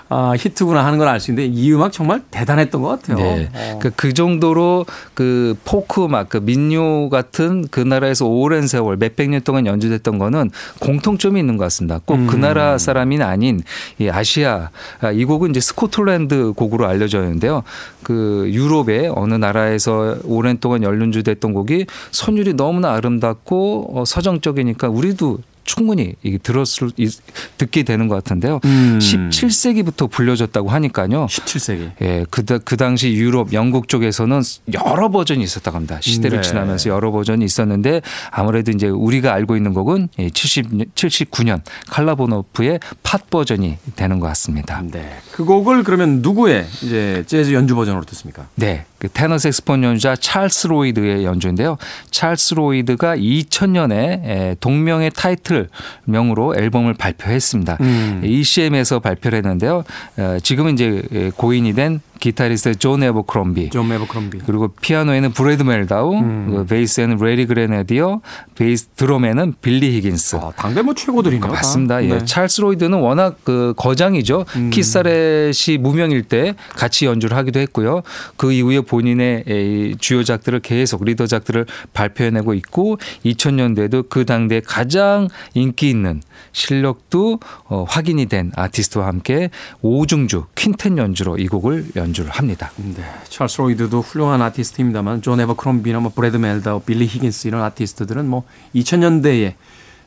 아, 0.09 0.35
히트구나 0.39 0.85
하는 0.85 0.99
걸 0.99 1.09
알 1.09 1.21
수 1.21 1.31
있는데 1.33 1.51
이 1.53 1.73
음악 1.73 1.93
정말 1.93 2.23
대단했던 2.31 2.81
것 2.83 2.89
같아요. 2.89 3.17
네. 3.17 3.49
어. 3.53 3.79
그, 3.81 3.91
그 3.97 4.15
정도로 4.15 4.87
그 5.15 5.57
포크 5.65 6.05
음악, 6.05 6.29
그 6.29 6.39
민요 6.39 7.09
같은 7.09 7.67
그 7.71 7.81
나라에서 7.81 8.27
오랜 8.27 8.67
세월 8.67 8.97
몇백 8.97 9.31
년 9.31 9.41
동안 9.43 9.67
연주됐던 9.67 10.19
거는 10.19 10.51
공통점이 10.81 11.41
있는 11.41 11.57
것 11.57 11.65
같습니다. 11.65 12.01
꼭그 12.05 12.37
음. 12.37 12.41
나라 12.41 12.79
사람이 12.79 13.21
아닌 13.23 13.61
이 13.99 14.09
아시아 14.09 14.71
아, 15.01 15.11
이 15.11 15.25
곡은 15.25 15.51
이제 15.51 15.61
스코틀랜드 15.61 16.53
곡으로 16.55 16.87
알려져 16.87 17.23
있는데요. 17.23 17.63
그 18.03 18.49
유럽의 18.53 19.13
어느 19.15 19.35
나라에서 19.35 20.17
오랜 20.25 20.59
동안 20.59 20.83
연주됐던 20.83 21.53
곡이 21.53 21.87
선율이 22.13 22.55
너무나 22.55 22.93
아름답고 22.95 23.91
어, 23.95 24.05
서정적이니까 24.05 24.89
우리도 24.89 25.39
충분히 25.67 26.15
들었을 26.43 26.91
이- 26.97 27.11
듣게 27.59 27.83
되는 27.83 28.09
것 28.09 28.15
같은데요. 28.15 28.61
음. 28.65 28.99
17세기부터 29.01 30.11
불려졌다고 30.11 30.71
하니까요. 30.71 31.27
17세기. 31.27 31.91
예, 32.03 32.25
그, 32.31 32.45
다- 32.45 32.59
그 32.59 32.77
당시 32.77 33.13
유럽, 33.13 33.53
영국 33.53 33.89
쪽에서는 33.89 34.41
여러 34.75 35.11
버전이 35.11 35.43
있었다고 35.43 35.77
합니다. 35.77 35.99
시대를 36.01 36.41
네. 36.41 36.49
지나면서 36.49 36.89
여러 36.91 37.11
버전이 37.11 37.45
있었는데 37.45 38.01
아무래도 38.31 38.71
이제 38.71 38.87
우리가 38.89 39.35
알고 39.35 39.57
있는 39.57 39.75
곡은 39.75 40.09
70, 40.33 40.95
79년 40.95 41.61
칼라보노프의 41.89 42.81
팟 43.03 43.19
버전이 43.29 43.79
되는 43.97 44.21
것 44.21 44.29
같습니다. 44.29 44.83
네. 44.91 45.17
그 45.33 45.45
곡을 45.45 45.83
그러면 45.83 46.21
누구의 46.23 46.67
이제 46.83 47.25
재즈 47.27 47.53
연주 47.53 47.75
버전으로 47.75 48.05
듣습니까? 48.05 48.47
네. 48.55 48.85
그 49.07 49.09
테너 49.13 49.39
색스폰 49.39 49.85
연주자 49.85 50.17
찰스 50.17 50.67
로이드의 50.67 51.25
연주인데요. 51.25 51.79
찰스 52.11 52.55
로이드가 52.55 53.17
2000년에 53.17 54.59
동명의 54.61 55.11
타이틀 55.15 55.69
명으로 56.05 56.57
앨범을 56.57 56.95
발표했습니다. 56.95 57.79
음. 57.81 58.21
ECM에서 58.25 58.99
발표를 58.99 59.39
했는데요. 59.39 59.85
어, 60.19 60.39
지금은 60.43 60.75
이제 60.75 61.31
고인이 61.37 61.73
된 61.75 62.01
기타리스트 62.19 62.75
존 62.77 63.03
애버크롬비 63.03 63.71
존 63.71 63.89
애버크롬비. 63.89 64.39
그리고 64.47 64.69
피아노에는 64.69 65.33
브래드 65.33 65.63
멜다우, 65.63 66.15
음. 66.17 66.47
그 66.51 66.67
베이스에는 66.67 67.17
레리 67.19 67.47
그레네디어, 67.47 68.21
베이스 68.55 68.87
드럼에는 68.97 69.55
빌리 69.61 69.97
히긴스. 69.97 70.37
아, 70.37 70.53
당대 70.57 70.83
뭐 70.83 70.95
최고들이네요. 70.95 71.41
다. 71.41 71.49
맞습니다. 71.49 72.05
예. 72.05 72.09
네. 72.09 72.25
찰스 72.25 72.61
로이드는 72.63 72.99
워낙 72.99 73.39
그 73.45 73.75
거장이죠. 73.77 74.45
음. 74.57 74.71
키스 74.71 75.20
자렛이 75.20 75.79
무명일 75.81 76.23
때 76.23 76.55
같이 76.71 77.07
연주를 77.07 77.37
하기도 77.37 77.61
했고요. 77.61 78.03
그 78.37 78.53
이후에 78.53 78.81
본인의 78.81 79.45
이 79.47 79.97
주요작들을 79.99 80.61
계속 80.61 81.05
리더작들을 81.05 81.67
발표해내고 81.93 82.55
있고 82.55 82.99
2000년대에도 83.25 84.09
그 84.09 84.25
당대 84.25 84.61
가장 84.61 85.29
인기 85.55 85.91
있는 85.91 86.21
실력도 86.53 87.41
어, 87.65 87.85
확인이 87.89 88.27
된 88.27 88.53
아티스트와 88.57 89.07
함께 89.07 89.51
오중주 89.83 90.45
퀸텟 90.55 90.99
연주로 90.99 91.37
이 91.37 91.47
곡을 91.47 91.87
연주를 91.97 92.31
합니다. 92.31 92.71
네, 92.77 93.05
찰스 93.29 93.61
로이드도 93.61 94.01
훌륭한 94.01 94.43
아티스트입니다만 94.43 95.23
존 95.23 95.41
애버크롬비나 95.41 96.01
뭐 96.01 96.13
브래드 96.15 96.37
멜다우, 96.37 96.81
빌리 96.81 97.07
히긴스 97.07 97.49
이런 97.49 97.63
아티스트들은 97.63 98.29
뭐 98.29 98.45
2000년대에 98.75 99.55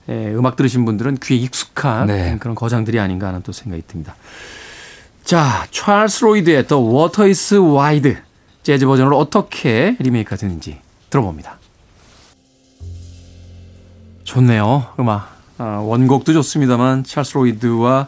음악 0.09 0.55
들으신 0.55 0.85
분들은 0.85 1.17
귀에 1.21 1.37
익숙한 1.37 2.07
네. 2.07 2.37
그런 2.39 2.55
거장들이 2.55 2.99
아닌가 2.99 3.27
하는 3.27 3.41
또 3.43 3.51
생각이 3.51 3.83
듭니다. 3.87 4.15
자, 5.23 5.67
찰스 5.69 6.25
로이드의 6.25 6.67
The 6.67 6.83
Water 6.83 7.29
is 7.29 7.55
Wide 7.55 8.17
재즈 8.63 8.85
버전으로 8.87 9.17
어떻게 9.17 9.95
리메이크가 9.99 10.35
되는지 10.35 10.79
들어봅니다. 11.09 11.59
좋네요, 14.23 14.87
음악. 14.99 15.37
아, 15.57 15.79
원곡도 15.83 16.33
좋습니다만 16.33 17.03
찰스 17.03 17.35
로이드와 17.35 18.07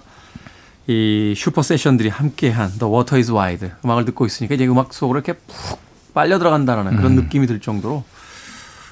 이 0.88 1.34
슈퍼 1.38 1.62
세션들이 1.62 2.10
함께한 2.10 2.78
The 2.80 2.92
Water 2.92 3.18
is 3.20 3.32
Wide 3.32 3.70
음악을 3.86 4.06
듣고 4.06 4.26
있으니까 4.26 4.56
이제 4.56 4.66
음악 4.68 4.94
속으로 4.94 5.20
이렇게 5.20 5.34
푹 5.34 5.80
빨려 6.14 6.40
들어간다는 6.40 6.98
그런 6.98 7.16
느낌이 7.16 7.48
들 7.48 7.60
정도로 7.60 8.04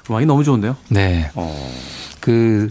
음악이 0.08 0.26
너무 0.26 0.44
좋은데요. 0.44 0.76
네. 0.88 1.30
어, 1.34 1.72
그 2.20 2.70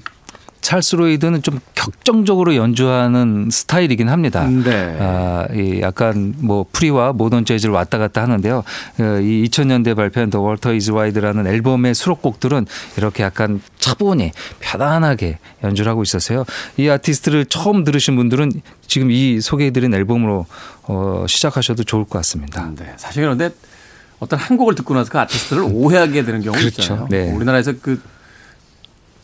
찰스 0.69 0.97
로이드는 0.97 1.41
좀 1.41 1.59
격정적으로 1.73 2.55
연주하는 2.55 3.49
스타일이긴 3.51 4.07
합니다. 4.07 4.47
네. 4.47 4.97
아, 4.99 5.47
이 5.51 5.81
약간 5.81 6.35
뭐 6.37 6.63
프리와 6.71 7.11
모던 7.11 7.45
재즈를 7.45 7.73
왔다 7.73 7.97
갔다 7.97 8.21
하는데요. 8.21 8.57
어, 8.57 9.03
이 9.19 9.49
2000년대 9.49 9.95
발표한 9.95 10.29
The 10.29 10.45
Water 10.45 10.75
is 10.75 10.91
Wide라는 10.91 11.47
앨범의 11.47 11.95
수록곡들은 11.95 12.67
이렇게 12.97 13.23
약간 13.23 13.63
차분히 13.79 14.31
편안하게 14.59 15.39
연주를 15.63 15.89
하고 15.89 16.03
있었어요. 16.03 16.45
이 16.77 16.87
아티스트를 16.87 17.45
처음 17.45 17.83
들으신 17.83 18.15
분들은 18.15 18.51
지금 18.85 19.09
이 19.09 19.41
소개해드린 19.41 19.91
앨범으로 19.95 20.45
어, 20.83 21.25
시작하셔도 21.27 21.83
좋을 21.83 22.03
것 22.03 22.19
같습니다. 22.19 22.69
네. 22.77 22.93
사실 22.97 23.23
그런데 23.23 23.49
어떤 24.19 24.37
한 24.37 24.55
곡을 24.55 24.75
듣고 24.75 24.93
나서 24.93 25.09
그 25.09 25.17
아티스트를 25.17 25.63
오해하게 25.63 26.25
되는 26.25 26.41
경우가 26.41 26.59
그렇죠. 26.59 26.83
있잖아요. 26.83 27.07
네. 27.09 27.31
우리나라에서 27.31 27.73
그 27.81 27.99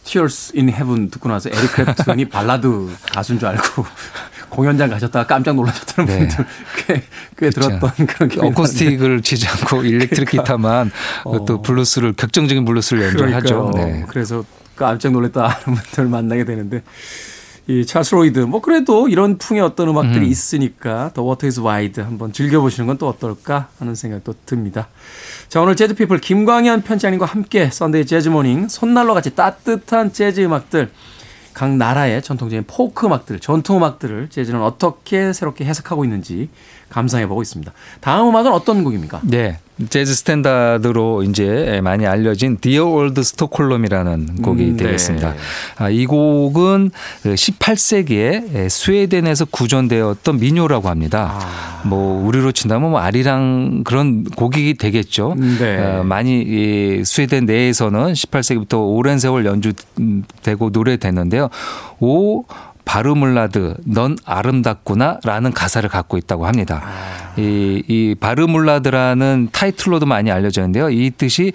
Tears 0.06 0.54
in 0.56 0.70
Heaven 0.70 1.10
듣고 1.10 1.28
나서 1.28 1.50
에릭 1.50 1.72
클랩튼이 1.72 2.30
발라드 2.32 2.89
가수인 3.12 3.39
줄 3.39 3.50
알고 3.50 3.86
공연장 4.50 4.89
가셨다가 4.89 5.26
깜짝 5.28 5.56
놀라셨다는 5.56 6.06
네. 6.06 6.20
분들 6.20 6.46
꽤, 6.88 7.04
꽤 7.38 7.50
들었던 7.50 7.91
그런 8.08 8.30
기억이 8.30 8.48
어쿠스틱을 8.48 9.22
치지 9.22 9.48
않고 9.48 9.84
일렉트릭 9.86 10.30
기타만 10.30 10.91
어. 11.26 11.44
또 11.46 11.62
블루스를 11.62 12.13
격정적인 12.13 12.63
블루스를 12.63 13.04
연주를 13.04 13.36
하죠. 13.36 13.72
그러니까요. 13.72 13.86
네. 13.86 14.06
그래서 14.08 14.46
깜짝 14.76 15.12
놀랐다 15.12 15.48
하는 15.48 15.80
분들 15.80 16.06
만나게 16.06 16.46
되는데 16.46 16.84
이 17.67 17.84
찰스 17.86 18.13
로이드 18.13 18.39
뭐 18.39 18.62
그래도 18.62 19.08
이런 19.08 19.39
풍의 19.39 19.62
어떤 19.63 19.89
음악들이 19.89 20.25
음. 20.25 20.32
있으니까 20.32 21.10
The 21.15 21.24
Water 21.24 21.48
is 21.48 21.62
Wide 21.62 22.02
한번 22.01 22.32
즐겨보시는 22.32 22.86
건 22.88 22.95
또 22.97 23.10
어떨까 23.10 23.67
하는 23.80 23.93
생각도 23.95 24.36
듭니다. 24.45 24.88
자 25.49 25.60
오늘 25.60 25.75
Jazz 25.76 25.93
People 25.93 26.20
김광현 26.19 26.84
편집장님과 26.84 27.25
함께 27.25 27.69
Sunday 27.70 28.06
Jazz 28.06 28.29
Morning 28.29 28.70
손난로 28.69 29.13
같이 29.13 29.36
따뜻한 29.36 30.13
재즈 30.13 30.41
음악들 30.41 30.91
각 31.54 31.75
나라의 31.75 32.21
전통적인 32.21 32.65
포크 32.67 33.06
음악들, 33.08 33.39
전통 33.39 33.78
음악들을 33.78 34.30
재즈는 34.30 34.62
어떻게 34.62 35.34
새롭게 35.34 35.65
해석하고 35.65 36.04
있는지 36.04 36.49
감상해 36.89 37.28
보고 37.28 37.41
있습니다. 37.41 37.71
다음 38.00 38.30
음악은 38.30 38.52
어떤 38.52 38.84
곡입니까? 38.84 39.21
네. 39.24 39.60
재즈 39.89 40.15
스탠다드로 40.15 41.24
이제 41.24 41.82
많이 41.84 42.08
알려진 42.08 42.58
Dear 42.62 42.88
Old 42.88 43.19
Stockholm이라는 43.19 44.41
곡이 44.41 44.63
음, 44.63 44.78
네. 44.78 44.86
되겠습니다. 44.86 45.34
아, 45.76 45.89
이 45.89 46.06
곡은 46.06 46.91
18세기에 47.24 48.69
스웨덴에서 48.69 49.45
구전되었던 49.45 50.39
민요라고 50.39 50.88
합니다. 50.88 51.38
아. 51.41 51.82
뭐 51.86 52.26
우리로 52.26 52.54
친다면 52.54 52.91
뭐 52.91 53.02
아리랑 53.02 53.84
그런 53.84 54.24
곡이 54.24 54.76
되겠죠. 54.76 55.36
네. 55.60 55.78
어, 55.78 56.04
많이 56.06 56.41
이 56.41 57.04
스웨덴 57.04 57.45
내에서는 57.45 58.13
18세기부터 58.13 58.95
오랜 58.95 59.19
세월 59.19 59.45
연주되고 59.45 60.69
노래됐는데요. 60.71 61.50
오 62.00 62.45
바르물라드 62.86 63.76
넌 63.86 64.15
아름답구나라는 64.24 65.52
가사를 65.52 65.89
갖고 65.89 66.17
있다고 66.17 66.45
합니다. 66.45 66.82
아. 66.84 67.34
이, 67.38 67.84
이 67.88 68.15
바르물라드라는 68.19 69.50
타이틀로도 69.52 70.06
많이 70.06 70.32
알려졌는데요. 70.32 70.89
이 70.91 71.12
뜻이 71.12 71.52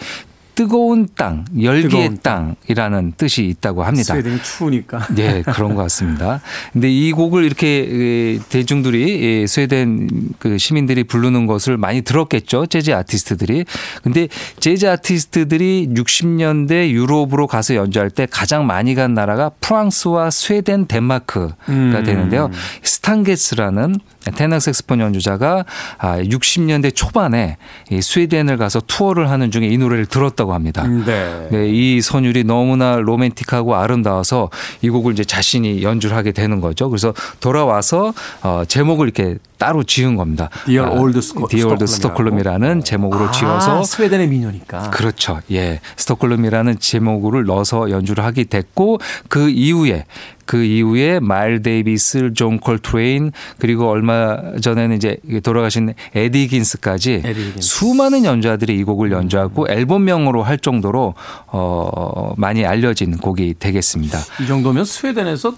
뜨거운 0.60 1.08
땅, 1.16 1.46
열기의 1.58 2.16
땅. 2.22 2.54
땅이라는 2.66 3.14
뜻이 3.16 3.46
있다고 3.46 3.82
합니다. 3.82 4.12
스웨덴이 4.12 4.42
추우니까. 4.42 5.06
네, 5.16 5.40
그런 5.40 5.74
것 5.74 5.80
같습니다. 5.84 6.42
근데 6.74 6.90
이 6.90 7.12
곡을 7.12 7.44
이렇게 7.44 7.88
에, 7.90 8.38
대중들이 8.50 9.24
에, 9.24 9.46
스웨덴 9.46 10.10
그 10.38 10.58
시민들이 10.58 11.04
부르는 11.04 11.46
것을 11.46 11.78
많이 11.78 12.02
들었겠죠. 12.02 12.66
재즈 12.66 12.90
아티스트들이. 12.90 13.64
근데 14.02 14.28
재즈 14.58 14.86
아티스트들이 14.86 15.88
60년대 15.94 16.90
유럽으로 16.90 17.46
가서 17.46 17.74
연주할 17.74 18.10
때 18.10 18.26
가장 18.30 18.66
많이 18.66 18.94
간 18.94 19.14
나라가 19.14 19.48
프랑스와 19.62 20.30
스웨덴, 20.30 20.84
덴마크가 20.84 21.54
음. 21.70 22.02
되는데요. 22.04 22.50
스탄 22.82 23.22
게츠라는 23.22 23.96
테너 24.34 24.60
색스폰 24.60 25.00
연주자가 25.00 25.64
아, 25.98 26.18
60년대 26.18 26.94
초반에 26.94 27.56
이 27.90 28.02
스웨덴을 28.02 28.58
가서 28.58 28.80
투어를 28.80 29.30
하는 29.30 29.50
중에 29.50 29.66
이 29.66 29.78
노래를 29.78 30.06
들었다고 30.06 30.49
합니다. 30.52 30.86
네. 30.86 31.48
네, 31.50 31.68
이 31.68 32.00
선율이 32.00 32.44
너무나 32.44 32.96
로맨틱하고 32.96 33.76
아름다워서 33.76 34.50
이 34.82 34.88
곡을 34.88 35.12
이제 35.12 35.24
자신이 35.24 35.82
연주를 35.82 36.16
하게 36.16 36.32
되는 36.32 36.60
거죠. 36.60 36.88
그래서 36.88 37.14
돌아와서 37.40 38.12
어, 38.42 38.62
제목을 38.66 39.06
이렇게 39.06 39.38
따로 39.58 39.82
지은 39.82 40.16
겁니다. 40.16 40.48
Dear 40.64 40.90
Old 40.90 41.18
Stockholm이라고. 41.18 41.84
Stockholm이라는 41.84 42.82
제목으로 42.82 43.30
지어서 43.30 43.80
아, 43.80 43.82
스웨덴의 43.82 44.28
민요니까. 44.28 44.90
그렇죠. 44.90 45.40
예. 45.52 45.80
스톡홀름이라는 45.96 46.78
제목을 46.78 47.44
넣어서 47.44 47.90
연주를 47.90 48.24
하게 48.24 48.44
됐고 48.44 48.98
그 49.28 49.50
이후에 49.50 50.06
그 50.50 50.64
이후에 50.64 51.20
마일스 51.20 51.62
데이비스, 51.62 52.32
존 52.34 52.58
콜트레인 52.58 53.30
그리고 53.58 53.88
얼마 53.88 54.36
전에는 54.60 54.96
이제 54.96 55.16
돌아가신 55.44 55.94
에디 56.12 56.48
히긴스까지 56.48 57.22
에디. 57.24 57.54
수많은 57.60 58.24
연주자들이 58.24 58.76
이 58.76 58.82
곡을 58.82 59.12
연주하고 59.12 59.68
앨범명으로 59.70 60.42
할 60.42 60.58
정도로 60.58 61.14
어 61.46 62.34
많이 62.36 62.66
알려진 62.66 63.16
곡이 63.18 63.54
되겠습니다. 63.60 64.18
이 64.42 64.48
정도면 64.48 64.84
스웨덴에서 64.84 65.54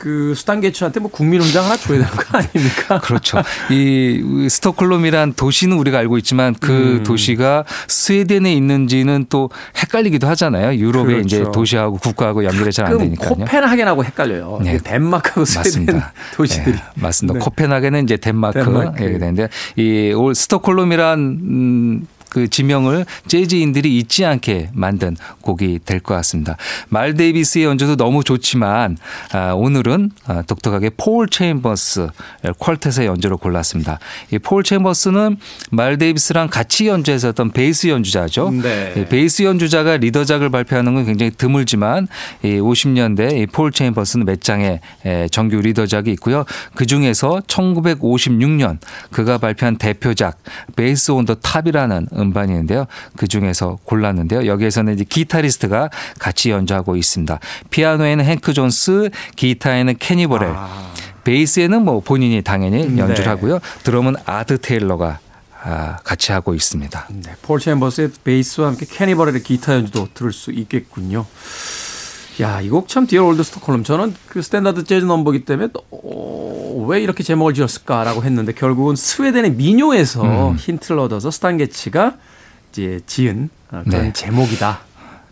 그 0.00 0.32
스탄 0.34 0.58
게츠한테 0.58 0.98
뭐 0.98 1.10
국민훈장 1.10 1.64
하나 1.66 1.76
줘야 1.76 1.98
되는 1.98 2.10
거 2.10 2.38
아닙니까? 2.38 2.98
그렇죠. 3.04 3.42
이 3.70 4.48
스톡홀름이란 4.48 5.34
도시는 5.34 5.76
우리가 5.76 5.98
알고 5.98 6.16
있지만 6.18 6.54
그 6.58 6.72
음. 6.72 7.02
도시가 7.04 7.64
스웨덴에 7.86 8.50
있는지는 8.54 9.26
또 9.28 9.50
헷갈리기도 9.76 10.26
하잖아요. 10.28 10.74
유럽의 10.78 11.16
그렇죠. 11.16 11.26
이제 11.26 11.44
도시하고 11.52 11.98
국가하고 11.98 12.44
연결이 12.44 12.72
잘 12.72 12.86
안 12.86 12.96
되니까요. 12.98 13.34
코펜하겐하고 13.34 14.04
헷갈려요. 14.04 14.60
네. 14.64 14.78
덴마크하고 14.78 15.44
스웨덴 15.44 15.70
맞습니다. 15.70 16.12
도시들이. 16.34 16.72
네, 16.76 16.82
맞습니다. 16.94 17.38
네. 17.38 17.44
코펜하겐은 17.44 18.04
이제 18.04 18.16
덴마크 18.16 18.64
덴마크. 18.64 18.96
되는데 18.98 19.48
이 19.76 20.12
Old 20.16 20.34
Stockholm이란 20.34 21.18
음, 21.18 22.06
그 22.30 22.48
지명을 22.48 23.04
재즈인들이 23.26 23.96
잊지 23.98 24.24
않게 24.24 24.70
만든 24.72 25.16
곡이 25.42 25.80
될 25.84 26.00
것 26.00 26.14
같습니다. 26.14 26.56
마일스 26.88 27.12
데이비스의 27.14 27.64
연주도 27.66 27.96
너무 27.96 28.24
좋지만 28.24 28.96
아, 29.32 29.52
오늘은 29.52 30.10
아, 30.26 30.42
독특하게 30.42 30.90
폴 30.96 31.28
체임버스 31.28 32.08
quartet의 32.58 33.04
연주를 33.04 33.36
골랐습니다. 33.36 33.98
이 34.32 34.39
폴 34.39 34.62
체임버스는 34.64 35.36
마일스 35.70 35.98
데이비스랑 35.98 36.48
같이 36.48 36.86
연주했었던 36.88 37.50
베이스 37.52 37.88
연주자죠. 37.88 38.50
네. 38.50 38.94
이 38.96 39.04
베이스 39.06 39.42
연주자가 39.42 39.96
리더작을 39.98 40.48
발표하는 40.50 40.94
건 40.94 41.04
굉장히 41.04 41.32
드물지만 41.32 42.08
이 42.42 42.48
50년대 42.58 43.36
이 43.42 43.49
폴 43.49 43.72
체임버스는 43.72 44.24
몇 44.24 44.40
장의 44.40 44.80
에, 45.04 45.28
정규 45.28 45.56
리더작이 45.60 46.10
있고요. 46.12 46.44
그 46.74 46.86
중에서 46.86 47.40
1956년 47.46 48.78
그가 49.10 49.38
발표한 49.38 49.76
대표작 49.76 50.38
Bass 50.76 51.10
on 51.12 51.20
the 51.26 51.34
Top이라는 51.34 52.06
음반이 52.20 52.52
있는데요. 52.52 52.86
그 53.16 53.26
중에서 53.26 53.78
골랐는데요. 53.84 54.46
여기에서는 54.46 54.94
이제 54.94 55.04
기타리스트가 55.04 55.90
같이 56.18 56.50
연주하고 56.50 56.96
있습니다. 56.96 57.38
피아노에는 57.70 58.24
행크 58.24 58.52
존스, 58.52 59.10
기타에는 59.36 59.96
케니 59.98 60.26
버렐, 60.26 60.54
베이스에는 61.24 61.84
뭐 61.84 62.00
본인이 62.00 62.42
당연히 62.42 62.82
연주를 62.98 63.24
네. 63.24 63.28
하고요. 63.28 63.60
드럼은 63.84 64.16
아트 64.24 64.60
테일러가 64.60 65.18
아, 65.62 65.98
같이 66.04 66.32
하고 66.32 66.54
있습니다. 66.54 67.08
네, 67.10 67.34
폴 67.42 67.60
체임버스의 67.60 68.12
베이스와 68.24 68.68
함께 68.68 68.86
케니 68.88 69.06
버렐의 69.06 69.42
기타 69.42 69.74
연주도 69.74 70.08
들을 70.14 70.32
수 70.32 70.50
있겠군요. 70.52 71.26
야, 72.40 72.60
이 72.60 72.68
곡 72.70 72.88
참 72.88 73.06
Dear 73.06 73.24
Old 73.24 73.42
Stockholm. 73.42 73.84
저는 73.84 74.14
그 74.28 74.40
스탠다드 74.42 74.84
재즈 74.84 75.04
넘버기 75.04 75.44
때문에 75.44 75.68
어, 75.90 76.84
왜 76.88 77.02
이렇게 77.02 77.22
제목을 77.22 77.54
지었을까라고 77.54 78.22
했는데 78.22 78.52
결국은 78.52 78.96
스웨덴의 78.96 79.52
민요에서 79.52 80.22
음. 80.50 80.56
힌트를 80.56 80.98
얻어서 81.00 81.30
스탄 81.30 81.69
게츠가 81.69 82.14
이제 82.72 83.00
지은 83.06 83.50
어, 83.72 83.82
그런 83.84 84.04
네. 84.04 84.12
제목이다. 84.12 84.80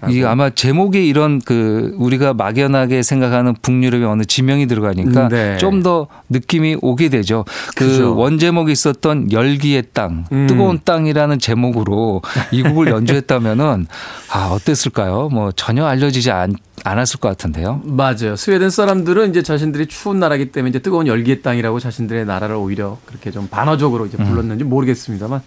이게 0.09 0.25
아마 0.25 0.51
제목에 0.51 1.05
이런 1.05 1.41
그 1.41 1.95
우리가 1.99 2.35
막연하게 2.35 3.03
생각하는 3.03 3.55
북유럽의 3.61 4.07
어느 4.07 4.23
지명이 4.23 4.67
들어가니까 4.67 5.25
음, 5.25 5.29
네. 5.29 5.57
좀더 5.59 6.07
느낌이 6.29 6.77
오게 6.81 7.09
되죠. 7.09 7.45
그. 7.75 8.15
원제목이 8.15 8.73
있었던 8.73 9.33
열기의 9.33 9.85
땅, 9.93 10.25
음. 10.33 10.47
뜨거운 10.47 10.79
땅이라는 10.85 11.39
제목으로 11.39 12.23
이 12.53 12.63
곡을 12.63 12.89
연주했다면은 12.93 13.87
아, 14.33 14.47
어땠을까요? 14.49 15.29
뭐 15.31 15.53
전혀 15.53 15.85
알려지지 15.85 16.31
않, 16.31 16.55
않았을 16.85 17.21
것 17.21 17.29
같은데요. 17.29 17.83
맞아요. 17.85 18.37
스웨덴 18.37 18.71
사람들은 18.71 19.31
이제 19.31 19.43
자신들이 19.43 19.87
추운 19.87 20.21
나라기 20.21 20.53
때문에 20.53 20.71
이제 20.71 20.79
뜨거운 20.81 21.07
열기의 21.07 21.43
땅이라고 21.43 21.81
자신들의 21.81 22.25
나라를 22.25 22.57
오히려 22.57 22.99
그렇게 23.05 23.31
좀 23.31 23.49
반어적으로 23.49 24.07
이제 24.07 24.17
불렀는지 24.17 24.65
모르겠습니다만 24.65 25.43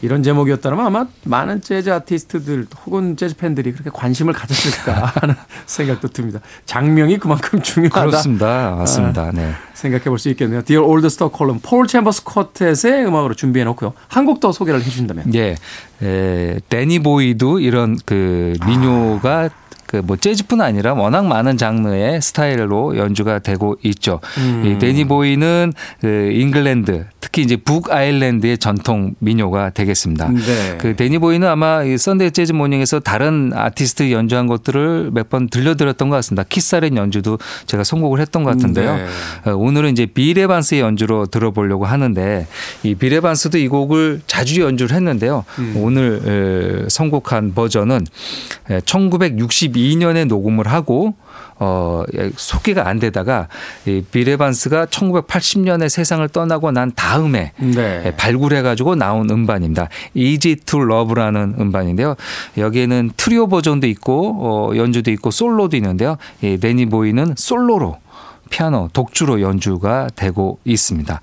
이런 0.00 0.22
제목이었다면 0.22 0.86
아마 0.86 1.06
많은 1.24 1.60
재즈 1.60 1.90
아티스트들 1.90 2.66
혹은 2.86 3.16
재즈 3.16 3.36
팬들이 3.36 3.72
그렇게 3.72 3.90
관심을 3.92 4.32
가졌을까 4.32 5.12
하는 5.16 5.34
생각도 5.66 6.08
듭니다. 6.08 6.40
작명이 6.66 7.18
그만큼 7.18 7.60
중요하다. 7.62 8.06
그렇습니다. 8.06 8.76
맞습니다. 8.78 9.32
네. 9.32 9.52
생각해 9.74 10.04
볼 10.04 10.18
수 10.18 10.28
있겠네요. 10.30 10.62
Dear 10.62 10.84
Old 10.84 11.06
Stockholm, 11.06 11.60
폴 11.62 11.86
체임버스 11.86 12.24
quartet의 12.24 13.06
음악으로 13.06 13.34
준비해 13.34 13.64
놓고요. 13.64 13.92
한 14.08 14.24
곡 14.26 14.40
더 14.40 14.52
소개를 14.52 14.80
해 14.80 14.84
주신다면. 14.84 15.34
예. 15.34 15.56
에, 16.02 16.60
Danny 16.68 17.00
Boy도 17.00 17.58
이런 17.60 17.96
그 18.04 18.54
민요가 18.66 19.50
그 19.88 19.98
뭐 20.08 20.16
재즈뿐 20.16 20.60
아니라 20.60 20.94
워낙 20.94 21.26
많은 21.26 21.56
장르의 21.56 22.22
스타일로 22.22 22.96
연주가 22.96 23.38
되고 23.40 23.76
있죠. 23.82 24.20
음. 24.38 24.62
이 24.64 24.78
Danny 24.78 25.04
Boy는 25.06 25.72
그 26.00 26.30
잉글랜드 26.32 27.06
특히 27.20 27.42
이제 27.42 27.56
북 27.56 27.90
아일랜드의 27.90 28.58
전통 28.58 29.14
민요가 29.18 29.70
되겠습니다. 29.70 30.28
네. 30.30 30.76
그 30.78 30.94
Danny 30.94 31.18
Boy는 31.18 31.46
아마 31.48 31.82
이 31.84 31.98
Sunday 31.98 32.30
Jazz 32.30 32.52
Morning에서 32.52 33.00
다른 33.00 33.50
아티스트 33.54 34.10
연주한 34.12 34.46
것들을 34.46 35.10
몇 35.12 35.28
번 35.28 35.48
들려드렸던 35.48 36.08
것 36.08 36.16
같습니다. 36.16 36.42
키스 36.48 36.72
자렛 36.72 36.96
연주도 36.96 37.38
제가 37.66 37.84
선곡을 37.84 38.20
했던 38.20 38.44
것 38.44 38.50
같은데요. 38.52 38.96
네. 38.96 39.06
어, 39.50 39.54
오늘은 39.56 39.92
이제 39.92 40.06
비레반스의 40.06 40.80
연주로 40.80 41.26
들어보려고 41.26 41.84
하는데 41.84 42.46
이 42.82 42.94
비레반스도 42.94 43.58
이 43.58 43.68
곡을 43.68 44.22
자주 44.26 44.62
연주를 44.62 44.96
했는데요. 44.96 45.44
음. 45.58 45.74
오늘 45.76 46.84
에, 46.84 46.88
선곡한 46.88 47.52
버전은 47.54 48.06
1962 48.86 49.77
년에 49.96 50.24
녹음을 50.24 50.66
하고 50.66 51.14
어, 51.60 52.04
예, 52.16 52.30
소개가 52.34 52.88
안 52.88 53.00
되다가 53.00 53.48
이 53.84 54.02
비레반스가 54.10 54.86
1980년에 54.86 55.88
세상을 55.88 56.26
떠나고 56.28 56.70
난 56.70 56.92
다음에 56.94 57.52
네. 57.58 58.02
예, 58.06 58.10
발굴해가지고 58.16 58.94
나온 58.94 59.28
음반입니다. 59.28 59.88
Easy 60.14 60.56
to 60.56 60.82
Love라는 60.82 61.56
음반인데요. 61.58 62.14
여기에는 62.56 63.10
트리오 63.16 63.48
버전도 63.48 63.86
있고 63.88 64.36
어, 64.38 64.76
연주도 64.76 65.10
있고 65.10 65.30
솔로도 65.30 65.76
있는데요. 65.76 66.16
이 66.42 66.58
Danny 66.58 66.86
Boy는 66.86 67.34
솔로로 67.36 67.96
피아노 68.50 68.88
독주로 68.92 69.40
연주가 69.40 70.08
되고 70.14 70.58
있습니다. 70.64 71.20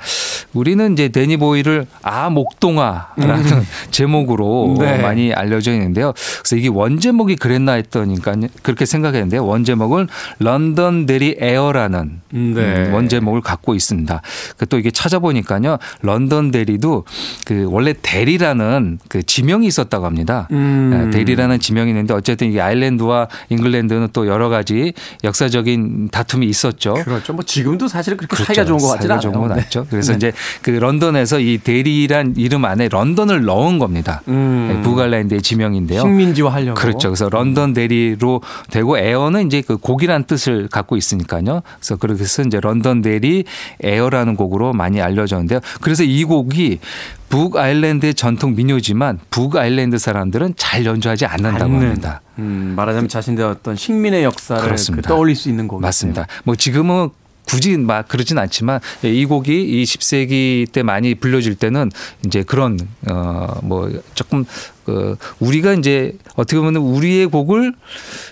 우리는 0.53 0.93
이제 0.93 1.09
Danny 1.09 1.37
Boy를 1.37 1.85
아 2.01 2.29
목동아라는 2.29 3.43
제목으로 3.91 4.73
음. 4.73 4.77
네. 4.77 4.97
많이 4.99 5.33
알려져 5.33 5.71
있는데요. 5.73 6.13
그래서 6.39 6.55
이게 6.55 6.69
원제목이 6.69 7.35
그랬나 7.35 7.73
했더니까 7.73 8.35
그렇게 8.61 8.85
생각했는데요. 8.85 9.45
원제목은 9.45 10.07
Londonderry 10.39 11.35
Air라는 11.39 12.21
네. 12.29 12.39
음, 12.39 12.91
원제목을 12.93 13.41
갖고 13.41 13.75
있습니다. 13.75 14.21
그또 14.57 14.79
이게 14.79 14.91
찾아보니까요. 14.91 15.77
런던 16.01 16.51
데리도 16.51 17.03
그 17.45 17.67
원래 17.69 17.93
데리라는 18.01 18.99
그 19.09 19.23
지명이 19.23 19.67
있었다고 19.67 20.05
합니다. 20.05 20.47
음. 20.51 21.07
예, 21.07 21.17
데리라는 21.17 21.59
지명이 21.59 21.91
있는데 21.91 22.13
어쨌든 22.13 22.49
이게 22.49 22.61
아일랜드와 22.61 23.27
잉글랜드는 23.49 24.09
또 24.13 24.27
여러 24.27 24.49
가지 24.49 24.93
역사적인 25.23 26.09
다툼이 26.11 26.45
있었죠. 26.47 26.93
그렇죠. 26.93 27.14
뭐 27.33 27.43
지금도 27.43 27.87
사실 27.87 28.17
그렇게 28.17 28.35
그렇죠. 28.35 28.45
사이가 28.45 28.65
좋은 28.65 28.79
것 28.79 28.87
같지는 28.89 29.07
사이가 29.07 29.19
좋은 29.19 29.35
않아요. 29.35 29.47
건 29.47 29.57
네. 29.57 29.61
아니죠. 29.61 29.85
그래서 29.89 30.11
네. 30.13 30.17
이제 30.17 30.31
그 30.61 30.71
런던에서 30.71 31.39
이 31.39 31.59
데리란 31.63 32.35
이름 32.37 32.65
안에 32.65 32.89
런던을 32.89 33.45
넣은 33.45 33.79
겁니다. 33.79 34.21
음. 34.27 34.69
네, 34.71 34.81
북아일랜드의 34.81 35.41
지명인데요. 35.41 36.01
식민지화 36.01 36.51
하려고. 36.51 36.79
그렇죠. 36.79 37.09
그래서 37.09 37.29
런던 37.29 37.73
데리로 37.73 38.41
되고 38.69 38.97
에어는 38.97 39.47
이제 39.47 39.61
그 39.61 39.77
곡이란 39.77 40.25
뜻을 40.25 40.67
갖고 40.67 40.97
있으니까요. 40.97 41.61
그래서 41.79 41.95
그래서 41.97 42.41
이제 42.43 42.59
Londonderry 42.59 43.43
Air라는 43.81 44.35
곡으로 44.35 44.73
많이 44.73 45.01
알려졌는데요. 45.01 45.59
그래서 45.81 46.03
이 46.03 46.23
곡이 46.23 46.79
북아일랜드의 47.29 48.13
전통 48.13 48.55
민요지만 48.55 49.19
북아일랜드 49.29 49.97
사람들은 49.97 50.53
잘 50.57 50.85
연주하지 50.85 51.25
않는다고 51.25 51.65
않는. 51.65 51.87
합니다. 51.87 52.21
음, 52.39 52.73
말하자면 52.75 53.09
자신들의 53.09 53.49
어떤 53.49 53.75
식민의 53.75 54.23
역사를. 54.23 54.75
그 54.93 55.01
떠올릴 55.01 55.35
수 55.35 55.49
있는 55.49 55.67
곡이 55.67 55.81
맞습니다. 55.81 56.27
뭐 56.43 56.55
지금은 56.55 57.09
굳이 57.47 57.77
막 57.77 58.07
그러진 58.07 58.37
않지만 58.37 58.79
이 59.03 59.25
곡이 59.25 59.83
20세기 59.83 60.71
때 60.71 60.83
많이 60.83 61.15
불려질 61.15 61.55
때는 61.55 61.91
이제 62.25 62.43
그런 62.43 62.79
어뭐 63.07 64.01
조금 64.15 64.45
그 64.83 65.15
우리가 65.39 65.73
이제 65.73 66.13
어떻게 66.35 66.57
보면 66.57 66.77
우리의 66.77 67.27
곡을 67.27 67.73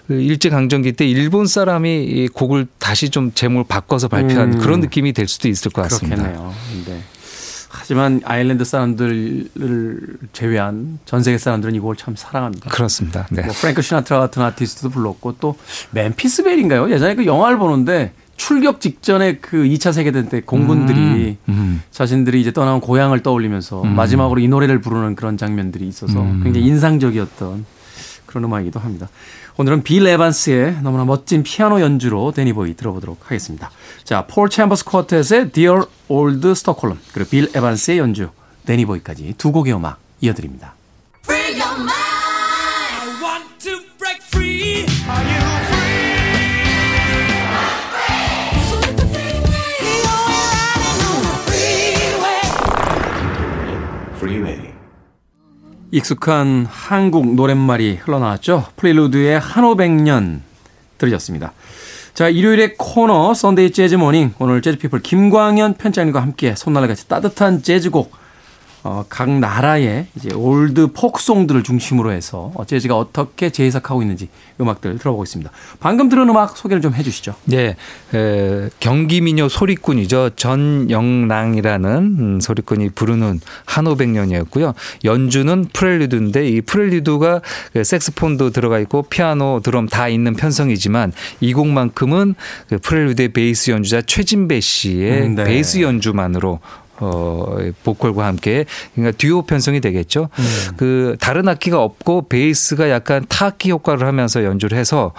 그 0.08 0.14
일제 0.20 0.50
강점기 0.50 0.94
때 0.94 1.08
일본 1.08 1.46
사람이 1.46 2.04
이 2.04 2.28
곡을 2.28 2.68
다시 2.80 3.10
좀 3.10 3.32
제목을 3.34 3.66
바꿔서 3.68 4.08
발표한 4.08 4.54
음. 4.54 4.60
그런 4.60 4.80
느낌이 4.80 5.14
될 5.14 5.28
수도 5.28 5.48
있을 5.48 5.72
것 5.72 5.84
같습니다. 5.84 6.16
그렇겠네요. 6.16 6.54
네. 6.88 7.02
하지만 7.84 8.22
아일랜드 8.24 8.64
사람들을 8.64 9.50
제외한 10.32 11.00
전 11.04 11.22
세계 11.22 11.38
사람들은 11.38 11.76
이 11.76 11.80
곡을 11.80 11.98
참 11.98 12.16
사랑합니다. 12.16 12.70
그렇습니다. 12.70 13.28
네. 13.30 13.42
뭐 13.42 13.54
프랭크 13.54 13.82
시나트라 13.82 14.20
같은 14.20 14.42
아티스트도 14.42 14.90
불렀고 14.90 15.36
또 15.42 15.58
Memphis 15.92 16.44
Belle인가요? 16.44 16.90
예전에 16.90 17.16
그 17.16 17.26
영화를 17.26 17.58
보는데 17.58 18.14
출격 18.38 18.80
직전에 18.80 19.36
그 19.40 19.64
2차 19.64 19.92
세계대전 19.92 20.30
때 20.30 20.40
공군들이 20.40 21.36
음. 21.50 21.84
자신들이 21.92 22.40
이제 22.40 22.54
떠나온 22.54 22.80
고향을 22.80 23.22
떠올리면서 23.22 23.84
마지막으로 23.84 24.40
이 24.40 24.48
노래를 24.48 24.80
부르는 24.80 25.16
그런 25.16 25.36
장면들이 25.36 25.86
있어서 25.86 26.22
음. 26.22 26.40
굉장히 26.42 26.68
인상적이었던 26.68 27.66
그런 28.26 28.44
음악이기도 28.46 28.80
합니다. 28.80 29.10
오늘은 29.58 29.84
빌 29.84 30.08
에반스의 30.08 30.82
너무나 30.82 31.06
멋진 31.06 31.44
피아노 31.44 31.80
연주로 31.80 32.32
Danny 32.32 32.59
Boy 32.59 32.76
들어보도록 32.76 33.26
하겠습니다. 33.26 33.70
자, 34.04 34.26
폴 34.28 34.50
체임버스 34.50 34.86
quartet의 34.86 35.54
Dear 35.54 35.84
Old 36.08 36.48
Stockholm 36.50 37.00
그리고 37.14 37.30
빌 37.30 37.50
에반스의 37.56 38.00
연주 38.00 38.30
Danny 38.66 38.93
Boy까지 38.93 39.36
두 39.38 39.52
곡의 39.52 39.74
음악 39.74 40.00
이어드립니다. 40.22 40.74
익숙한 55.94 56.66
한국 56.68 57.36
노랫말이 57.36 58.00
흘러나왔죠. 58.02 58.66
프리루드의 58.78 59.40
한오백년 59.40 60.42
들으셨습니다. 60.98 61.54
자, 62.16 62.30
일요일의 62.30 62.76
코너 62.80 63.36
Sunday 63.36 63.72
Jazz 63.72 63.94
Morning 63.94 64.34
오늘 64.40 64.64
재즈피플 64.64 65.04
김광현 65.04 65.76
편집장님과 65.76 66.20
함께 66.20 66.56
손난로같이 66.56 67.08
따뜻한 67.08 67.62
재즈곡 67.62 68.12
어, 68.84 69.06
각 69.08 69.30
나라의 69.30 70.08
이제 70.16 70.34
old 70.34 70.88
포크송들을 70.94 71.64
중심으로 71.64 72.12
해서 72.12 72.52
어, 72.56 72.66
재즈가 72.66 72.98
어떻게 72.98 73.50
재해석하고 73.50 74.02
있는지 74.02 74.28
음악들 74.60 74.98
들어보고 74.98 75.24
있습니다. 75.24 75.50
방금 75.80 76.10
들은 76.10 76.28
음악 76.28 76.58
소개를 76.58 76.82
좀 76.82 76.94
해주시죠. 76.94 77.34
네, 77.46 77.78
에, 78.14 78.70
경기 78.82 79.22
민요 79.22 79.48
소리꾼이죠. 79.48 80.32
전영랑이라는 80.36 81.96
음, 81.96 82.40
소리꾼이 82.42 82.90
부르는 82.90 83.40
한오백년이었고요. 83.66 84.74
연주는 85.06 85.66
프렐류드인데 85.72 86.48
이 86.50 86.62
프렐류드가 86.62 87.42
그 87.72 87.84
색소폰도 87.86 88.50
들어가 88.50 88.80
있고 88.80 89.04
피아노, 89.04 89.62
드럼 89.64 89.88
다 89.88 90.10
있는 90.10 90.34
편성이지만 90.34 91.14
이 91.40 91.54
곡만큼은 91.54 92.36
그 92.68 92.80
프렐류드의 92.80 93.30
베이스 93.30 93.72
연주자 93.72 94.02
최진배 94.02 94.60
씨의 94.60 95.22
음, 95.22 95.36
네. 95.36 95.46
베이스 95.46 95.80
연주만으로 95.80 96.60
어, 97.04 97.58
보컬과 97.84 98.26
함께 98.26 98.66
그러니까 98.96 99.18
듀오 99.18 99.42
편성이 99.42 99.82
되겠죠. 99.82 100.30
음. 100.40 100.44
그 100.78 101.18
다른 101.20 101.48
악기가 101.50 101.82
없고 101.84 102.28
베이스가 102.30 102.90
약간 102.90 103.26
타악기 103.28 103.72
효과를 103.72 104.08
하면서 104.08 104.44
연주를 104.44 104.78
해서 104.78 105.12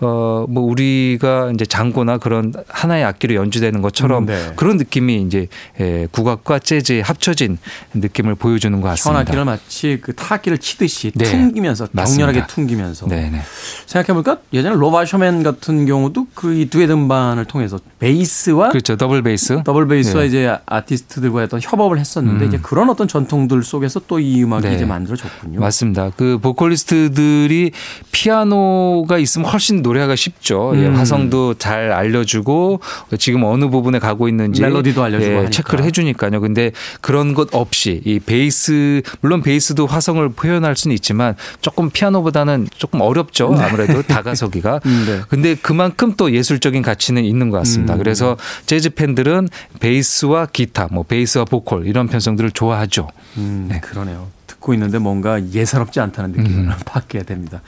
어, 0.00 0.44
뭐 0.48 0.62
우리가 0.64 1.50
이제 1.54 1.64
장고나 1.64 2.18
그런 2.18 2.52
하나의 2.68 3.04
악기로 3.04 3.34
연주되는 3.34 3.80
것처럼 3.80 4.24
음, 4.24 4.26
네. 4.26 4.52
그런 4.56 4.76
느낌이 4.76 5.22
이제 5.22 5.46
에, 5.80 6.06
국악과 6.10 6.58
재즈의 6.58 7.02
합쳐진 7.02 7.58
느낌을 7.94 8.34
보여주는 8.34 8.78
것 8.80 8.88
같습니다. 8.88 9.20
현악기를 9.20 9.44
마치 9.46 9.98
그 10.02 10.14
타악기를 10.14 10.58
치듯이 10.58 11.12
네, 11.14 11.24
퉁기면서. 11.24 11.86
격렬하게 11.96 12.46
퉁기면서 12.46 13.06
네네. 13.06 13.40
생각해보니까 13.86 14.38
예전에 14.52 14.76
로바셔맨 14.76 15.42
같은 15.42 15.86
경우도 15.86 16.26
그이 16.34 16.68
두의 16.68 16.86
등반을 16.86 17.44
통해서 17.46 17.78
베이스와 17.98 18.70
그렇죠. 18.70 18.96
더블 18.96 19.22
베이스. 19.22 19.62
더블 19.64 19.86
베이스와 19.88 20.22
네. 20.22 20.28
이제 20.28 20.56
아티스트들 20.66 21.29
과 21.32 21.42
어떤 21.42 21.60
협업을 21.62 21.98
했었는데 21.98 22.44
음. 22.44 22.48
이제 22.48 22.58
그런 22.62 22.88
어떤 22.90 23.06
전통들 23.08 23.62
속에서 23.62 24.00
또 24.06 24.20
이 24.20 24.42
음악이 24.44 24.68
네. 24.68 24.74
이제 24.74 24.84
만들어졌군요. 24.84 25.60
맞습니다. 25.60 26.10
그 26.16 26.38
보컬리스트들이 26.42 27.72
피아노가 28.12 29.18
있으면 29.18 29.48
훨씬 29.48 29.82
노래하기가 29.82 30.16
쉽죠. 30.16 30.72
예, 30.76 30.86
음. 30.86 30.94
화성도 30.96 31.54
잘 31.54 31.90
알려주고 31.92 32.80
지금 33.18 33.44
어느 33.44 33.68
부분에 33.68 33.98
가고 33.98 34.28
있는지 34.28 34.60
멜로디도 34.62 35.02
알려주고 35.02 35.34
하니까. 35.36 35.50
체크를 35.50 35.84
해주니까요. 35.84 36.40
근데 36.40 36.72
그런 37.00 37.34
것 37.34 37.48
없이 37.54 38.00
이 38.04 38.18
베이스 38.18 39.02
물론 39.20 39.42
베이스도 39.42 39.86
화성을 39.86 40.28
표현할 40.30 40.76
수는 40.76 40.94
있지만 40.94 41.34
조금 41.60 41.90
피아노보다는 41.90 42.68
조금 42.76 43.00
어렵죠. 43.00 43.54
아무래도 43.58 44.02
다가서기가. 44.06 44.80
음, 44.86 45.04
네. 45.06 45.20
근데 45.28 45.54
그만큼 45.54 46.14
또 46.16 46.32
예술적인 46.32 46.82
가치는 46.82 47.24
있는 47.24 47.50
것 47.50 47.58
같습니다. 47.58 47.94
음. 47.94 47.98
그래서 47.98 48.36
재즈 48.66 48.90
팬들은 48.90 49.48
베이스와 49.80 50.46
기타, 50.46 50.88
뭐 50.90 51.04
베이스와 51.10 51.44
보컬 51.44 51.86
이런 51.86 52.06
편성들을 52.06 52.52
좋아하죠. 52.52 53.08
음, 53.36 53.68
그러네요. 53.82 54.28
듣고 54.46 54.72
있는데 54.74 54.98
뭔가 54.98 55.44
예사롭지 55.52 55.98
않다는 55.98 56.32
느낌을 56.32 56.72
받게 56.86 57.24
됩니다. 57.24 57.62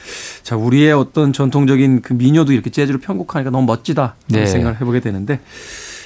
자, 0.44 0.56
우리의 0.56 0.92
어떤 0.92 1.32
전통적인 1.32 2.02
그 2.02 2.12
민요도 2.12 2.52
이렇게 2.52 2.70
재즈로 2.70 3.00
편곡하니까 3.00 3.50
너무 3.50 3.66
멋지다. 3.66 4.14
이런 4.28 4.44
네. 4.44 4.46
생각을 4.50 4.80
해보게 4.80 5.00
되는데 5.00 5.40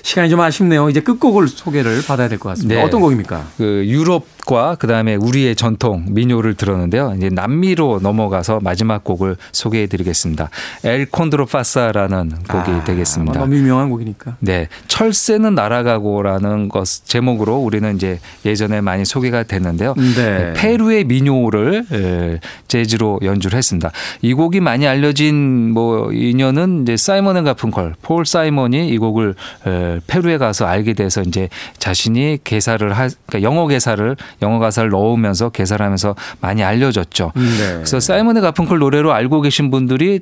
시간이 0.07 0.31
좀 0.31 0.41
아쉽네요. 0.41 0.89
이제 0.89 1.01
끝곡을 1.01 1.49
소개를 1.49 2.01
받아야 2.07 2.29
될 2.29 2.39
것 2.39 2.51
같습니다. 2.51 2.77
네. 2.77 2.83
어떤 2.87 3.01
곡입니까? 3.01 3.45
그 3.57 3.85
유럽과 3.89 4.77
그다음에 4.77 5.17
우리의 5.17 5.57
전통 5.57 6.05
민요를 6.09 6.55
들었는데요. 6.55 7.15
이제 7.17 7.29
남미로 7.29 7.99
넘어가서 8.01 8.61
마지막 8.63 9.03
곡을 9.03 9.37
소개해 9.51 9.89
드리겠습니다. 9.89 10.49
El 10.85 11.07
Condor 11.11 11.47
Pasa라는 11.47 12.31
곡이 12.49 12.71
아, 12.71 12.85
되겠습니다. 12.85 13.41
너무 13.41 13.57
유명한 13.57 13.91
곡이니까. 13.91 14.37
네. 14.39 14.69
철새는 14.87 15.57
날아가고라는 15.57 16.69
것 16.69 16.87
제목으로 16.87 17.57
우리는 17.57 17.97
이제 17.97 18.21
예전에 18.45 18.81
많이 18.83 19.05
소개가 19.05 19.43
됐는데요. 19.43 19.95
네. 19.97 20.53
페루의 20.55 21.03
민요를 21.05 21.85
에, 21.91 22.41
재즈로 22.69 23.19
연주를 23.25 23.59
했습니다. 23.59 23.91
이 24.23 24.35
곡이 24.35 24.61
많이 24.61 24.87
알려진 24.87 25.73
뭐 25.73 26.13
인연은 26.13 26.83
이제 26.83 26.97
사이먼 26.97 27.39
앤 27.39 27.43
가펑클, 27.45 27.95
폴 28.03 28.25
사이먼이 28.25 28.89
이 28.89 28.99
곡을 28.99 29.35
에, 29.67 29.96
페루에 30.07 30.39
가서 30.39 30.67
알게 30.67 30.95
돼서 30.95 31.23
이제 31.23 31.49
자신이 31.79 32.39
개사를 32.45 32.93
하, 32.93 33.09
그러니까 33.27 33.43
영어 33.43 33.67
개사를 33.67 34.17
영어 34.43 34.59
가사를 34.59 34.91
넣으면서 34.91 35.51
개사를 35.51 35.85
하면서 35.85 36.15
많이 36.41 36.63
알려졌죠. 36.63 37.33
네. 37.35 37.73
그래서 37.75 38.01
사이먼 38.01 38.37
앤 38.37 38.43
가펑클 38.43 38.79
노래로 38.79 39.13
알고 39.13 39.41
계신 39.41 39.71
분들이 39.71 40.21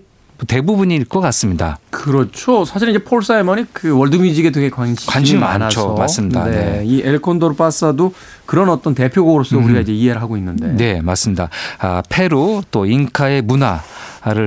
대부분일 0.48 1.04
것 1.04 1.20
같습니다. 1.20 1.78
그렇죠. 1.90 2.64
사실 2.64 2.88
이제 2.88 2.98
폴 2.98 3.22
사이먼이 3.22 3.66
그 3.72 3.96
월드뮤직에 3.96 4.50
되게 4.50 4.68
관심이, 4.68 5.06
관심이 5.06 5.40
많아서 5.40 5.86
많죠. 5.88 5.94
맞습니다. 5.94 6.44
네. 6.46 6.50
네. 6.50 6.82
이 6.84 7.02
El 7.04 7.17
Condor 7.17 7.54
Pasa도 7.54 8.12
그런 8.44 8.68
어떤 8.68 8.94
대표곡으로서 8.94 9.56
우리가 9.58 9.80
이제 9.80 9.92
이해를 9.92 10.20
하고 10.20 10.36
있는데. 10.36 10.72
네, 10.74 11.00
맞습니다. 11.00 11.48
아, 11.78 12.02
페루 12.08 12.62
또 12.70 12.84
잉카의 12.84 13.42
문화 13.42 13.80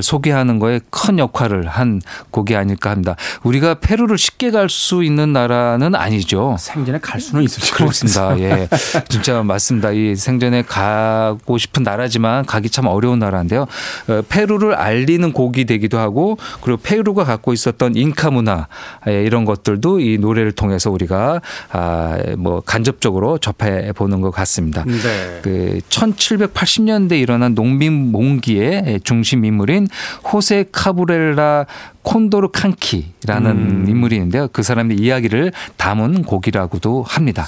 소개하는 0.02 0.60
거에 0.60 0.80
큰 0.90 1.20
역할을 1.20 1.68
한 1.68 2.02
곡이 2.32 2.56
아닐까 2.56 2.90
합니다. 2.90 3.16
우리가 3.44 3.76
페루를 3.76 4.18
쉽게 4.18 4.52
갈 4.52 4.68
수 4.70 5.04
있는 5.04 5.34
나라는 5.34 5.96
아니죠. 5.96 6.56
생전에 6.60 7.00
갈 7.00 7.20
수는 7.20 7.44
있을지 7.44 7.72
그렇습니다. 7.74 8.38
예. 8.40 8.68
진짜 9.10 9.42
맞습니다. 9.44 9.92
이 9.92 10.16
생전에 10.16 10.62
가고 10.62 11.58
싶은 11.58 11.84
나라지만 11.84 12.46
가기 12.46 12.70
참 12.70 12.86
어려운 12.86 13.20
나라인데요. 13.20 13.66
어, 14.08 14.22
페루를 14.28 14.76
알리는 14.76 15.32
곡이 15.34 15.66
되기도 15.66 15.98
하고 15.98 16.38
그리고 16.62 16.80
페루가 16.82 17.24
갖고 17.24 17.54
있었던 17.54 17.96
잉카 17.96 18.32
문화 18.32 18.68
예, 19.08 19.24
이런 19.24 19.46
것들도 19.46 20.00
이 20.00 20.18
노래를 20.18 20.52
통해서 20.52 20.92
우리가 20.92 21.42
아, 21.72 22.18
뭐 22.38 22.62
간접적으로 22.62 23.38
접해 23.38 23.92
보는 23.94 24.22
것 24.22 24.32
같습니다. 24.32 24.84
네. 24.86 25.40
그 25.42 25.80
1780년대 25.90 27.20
일어난 27.20 27.56
농민 27.56 28.12
몽기의 28.12 29.02
중심 29.04 29.46
인물 29.46 29.66
인 29.69 29.88
호세 30.32 30.65
가브리엘 30.72 31.65
콘도르 32.08 32.52
칸키라는 32.54 33.52
음. 33.52 33.86
인물이 33.89 34.15
있는데요. 34.15 34.48
그 34.54 34.63
사람의 34.63 34.96
이야기를 34.98 35.52
담은 35.76 36.24
곡이라고도 36.24 37.04
합니다. 37.06 37.46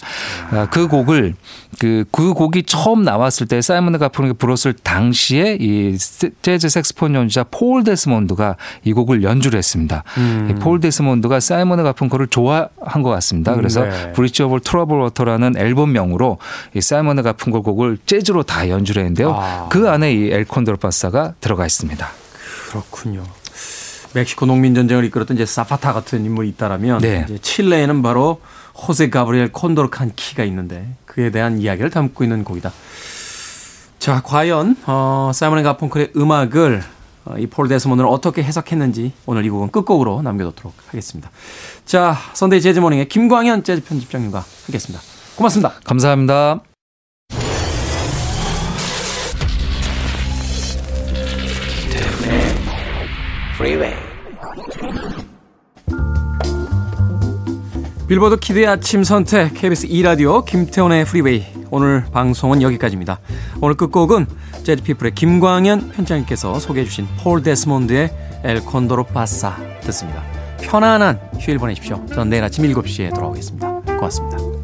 아, 0.52 0.68
그 0.70 0.90
곡을 0.90 1.36
그, 1.80 2.04
그 2.12 2.34
곡이 2.34 2.64
처음 2.64 3.04
나왔을 3.04 3.48
때 3.48 3.62
사이먼 3.62 3.98
가펑클이 3.98 4.34
불렀을 4.34 4.74
당시에 4.74 5.58
이 5.62 5.96
세- 5.98 6.32
재즈 6.42 6.68
색소폰 6.68 7.16
연주자 7.16 7.46
폴 7.50 7.86
데스몬드가 7.86 8.58
이 8.84 8.92
곡을 8.92 9.24
연주를 9.24 9.58
했습니다. 9.58 10.04
음. 10.18 10.50
이 10.52 10.59
폴 10.59 10.82
데스몬드가 10.82 11.40
사이먼 11.40 11.82
가펑클 11.82 12.10
거를 12.10 12.28
좋아한 12.28 13.02
것 13.02 13.10
같습니다. 13.12 13.56
그래서 13.56 13.86
네. 13.86 14.12
Bridge 14.12 14.44
Over 14.44 14.60
Troubled 14.62 14.98
Water라는 15.00 15.56
앨범명으로 15.58 16.38
이 16.74 16.82
사이먼 16.82 17.24
가펑클 17.24 17.62
곡을 17.62 17.98
재즈로 18.06 18.44
다 18.44 18.68
연주를 18.68 19.04
했는데요. 19.04 19.32
아. 19.34 19.68
그 19.70 19.90
안에 19.90 20.12
이 20.14 20.32
El 20.34 20.45
Condor 20.45 20.78
Pasa가 20.78 21.36
들어가 21.40 21.66
있습니다. 21.66 22.06
그렇군요. 22.72 23.24
멕시코 24.14 24.46
농민 24.46 24.74
전쟁을 24.76 25.04
이끌었던 25.06 25.38
이제 25.38 25.46
사파타 25.46 25.94
같은 25.94 26.26
인물이 26.26 26.50
있다라면 26.50 27.00
네. 27.00 27.26
이제 27.28 27.38
칠레에는 27.38 28.02
바로 28.02 28.42
호세 28.76 29.10
가브리엘 29.10 29.52
콘도르 29.52 29.90
칸키가 29.90 30.44
있는데 30.46 30.96
그에 31.06 31.32
대한 31.32 31.60
이야기를 31.60 31.90
담고 31.90 32.24
있는 32.24 32.44
곡이다. 32.44 32.72
자, 34.00 34.22
과연 34.24 34.78
어, 34.88 35.32
사이먼 35.34 35.62
가펑클의 35.64 36.14
음악을 36.16 36.82
어, 37.26 37.36
이 37.38 37.45
폴 37.45 37.68
데스몬드는 37.68 38.06
어떻게 38.06 38.42
해석했는지 38.42 39.12
오늘 39.26 39.46
이 39.46 39.50
곡은 39.50 39.72
끝곡으로 39.72 40.22
남겨놓도록 40.22 40.74
하겠습니다. 40.88 41.30
자, 41.86 42.16
Sunday 42.34 42.62
Jazz 42.62 42.80
Morning의 42.80 43.10
김광현 43.10 43.64
재즈 43.64 43.84
편집장님과 43.84 44.44
함께했습니다. 44.66 45.04
고맙습니다. 45.36 45.74
감사합니다. 45.84 46.62
Freeway. 53.60 53.99
빌보드 58.10 58.38
kid의 58.38 58.66
아침 58.66 59.04
선택 59.04 59.54
KBS 59.54 59.88
2라디오 59.88 60.44
김태원의 60.44 61.06
Freeway 61.06 61.46
오늘 61.70 62.04
방송은 62.12 62.64
여기까지입니다. 62.64 63.20
오늘 63.62 63.76
끝곡은 63.76 64.26
재즈피플의 64.64 65.14
김광현 65.14 65.92
편집장님께서 65.92 66.60
소개해 66.60 66.88
주신 66.88 67.08
폴 67.22 67.44
데스몬드의 67.44 68.12
El 68.44 68.62
Condor 68.62 69.04
Pasa 69.04 69.58
듣습니다. 69.82 70.24
편안한 70.60 71.20
휴일 71.40 71.60
보내십시오. 71.60 72.04
저는 72.08 72.30
내일 72.30 72.44
아침 72.44 72.66
7시에 72.66 73.14
돌아오겠습니다. 73.14 73.82
고맙습니다. 73.86 74.59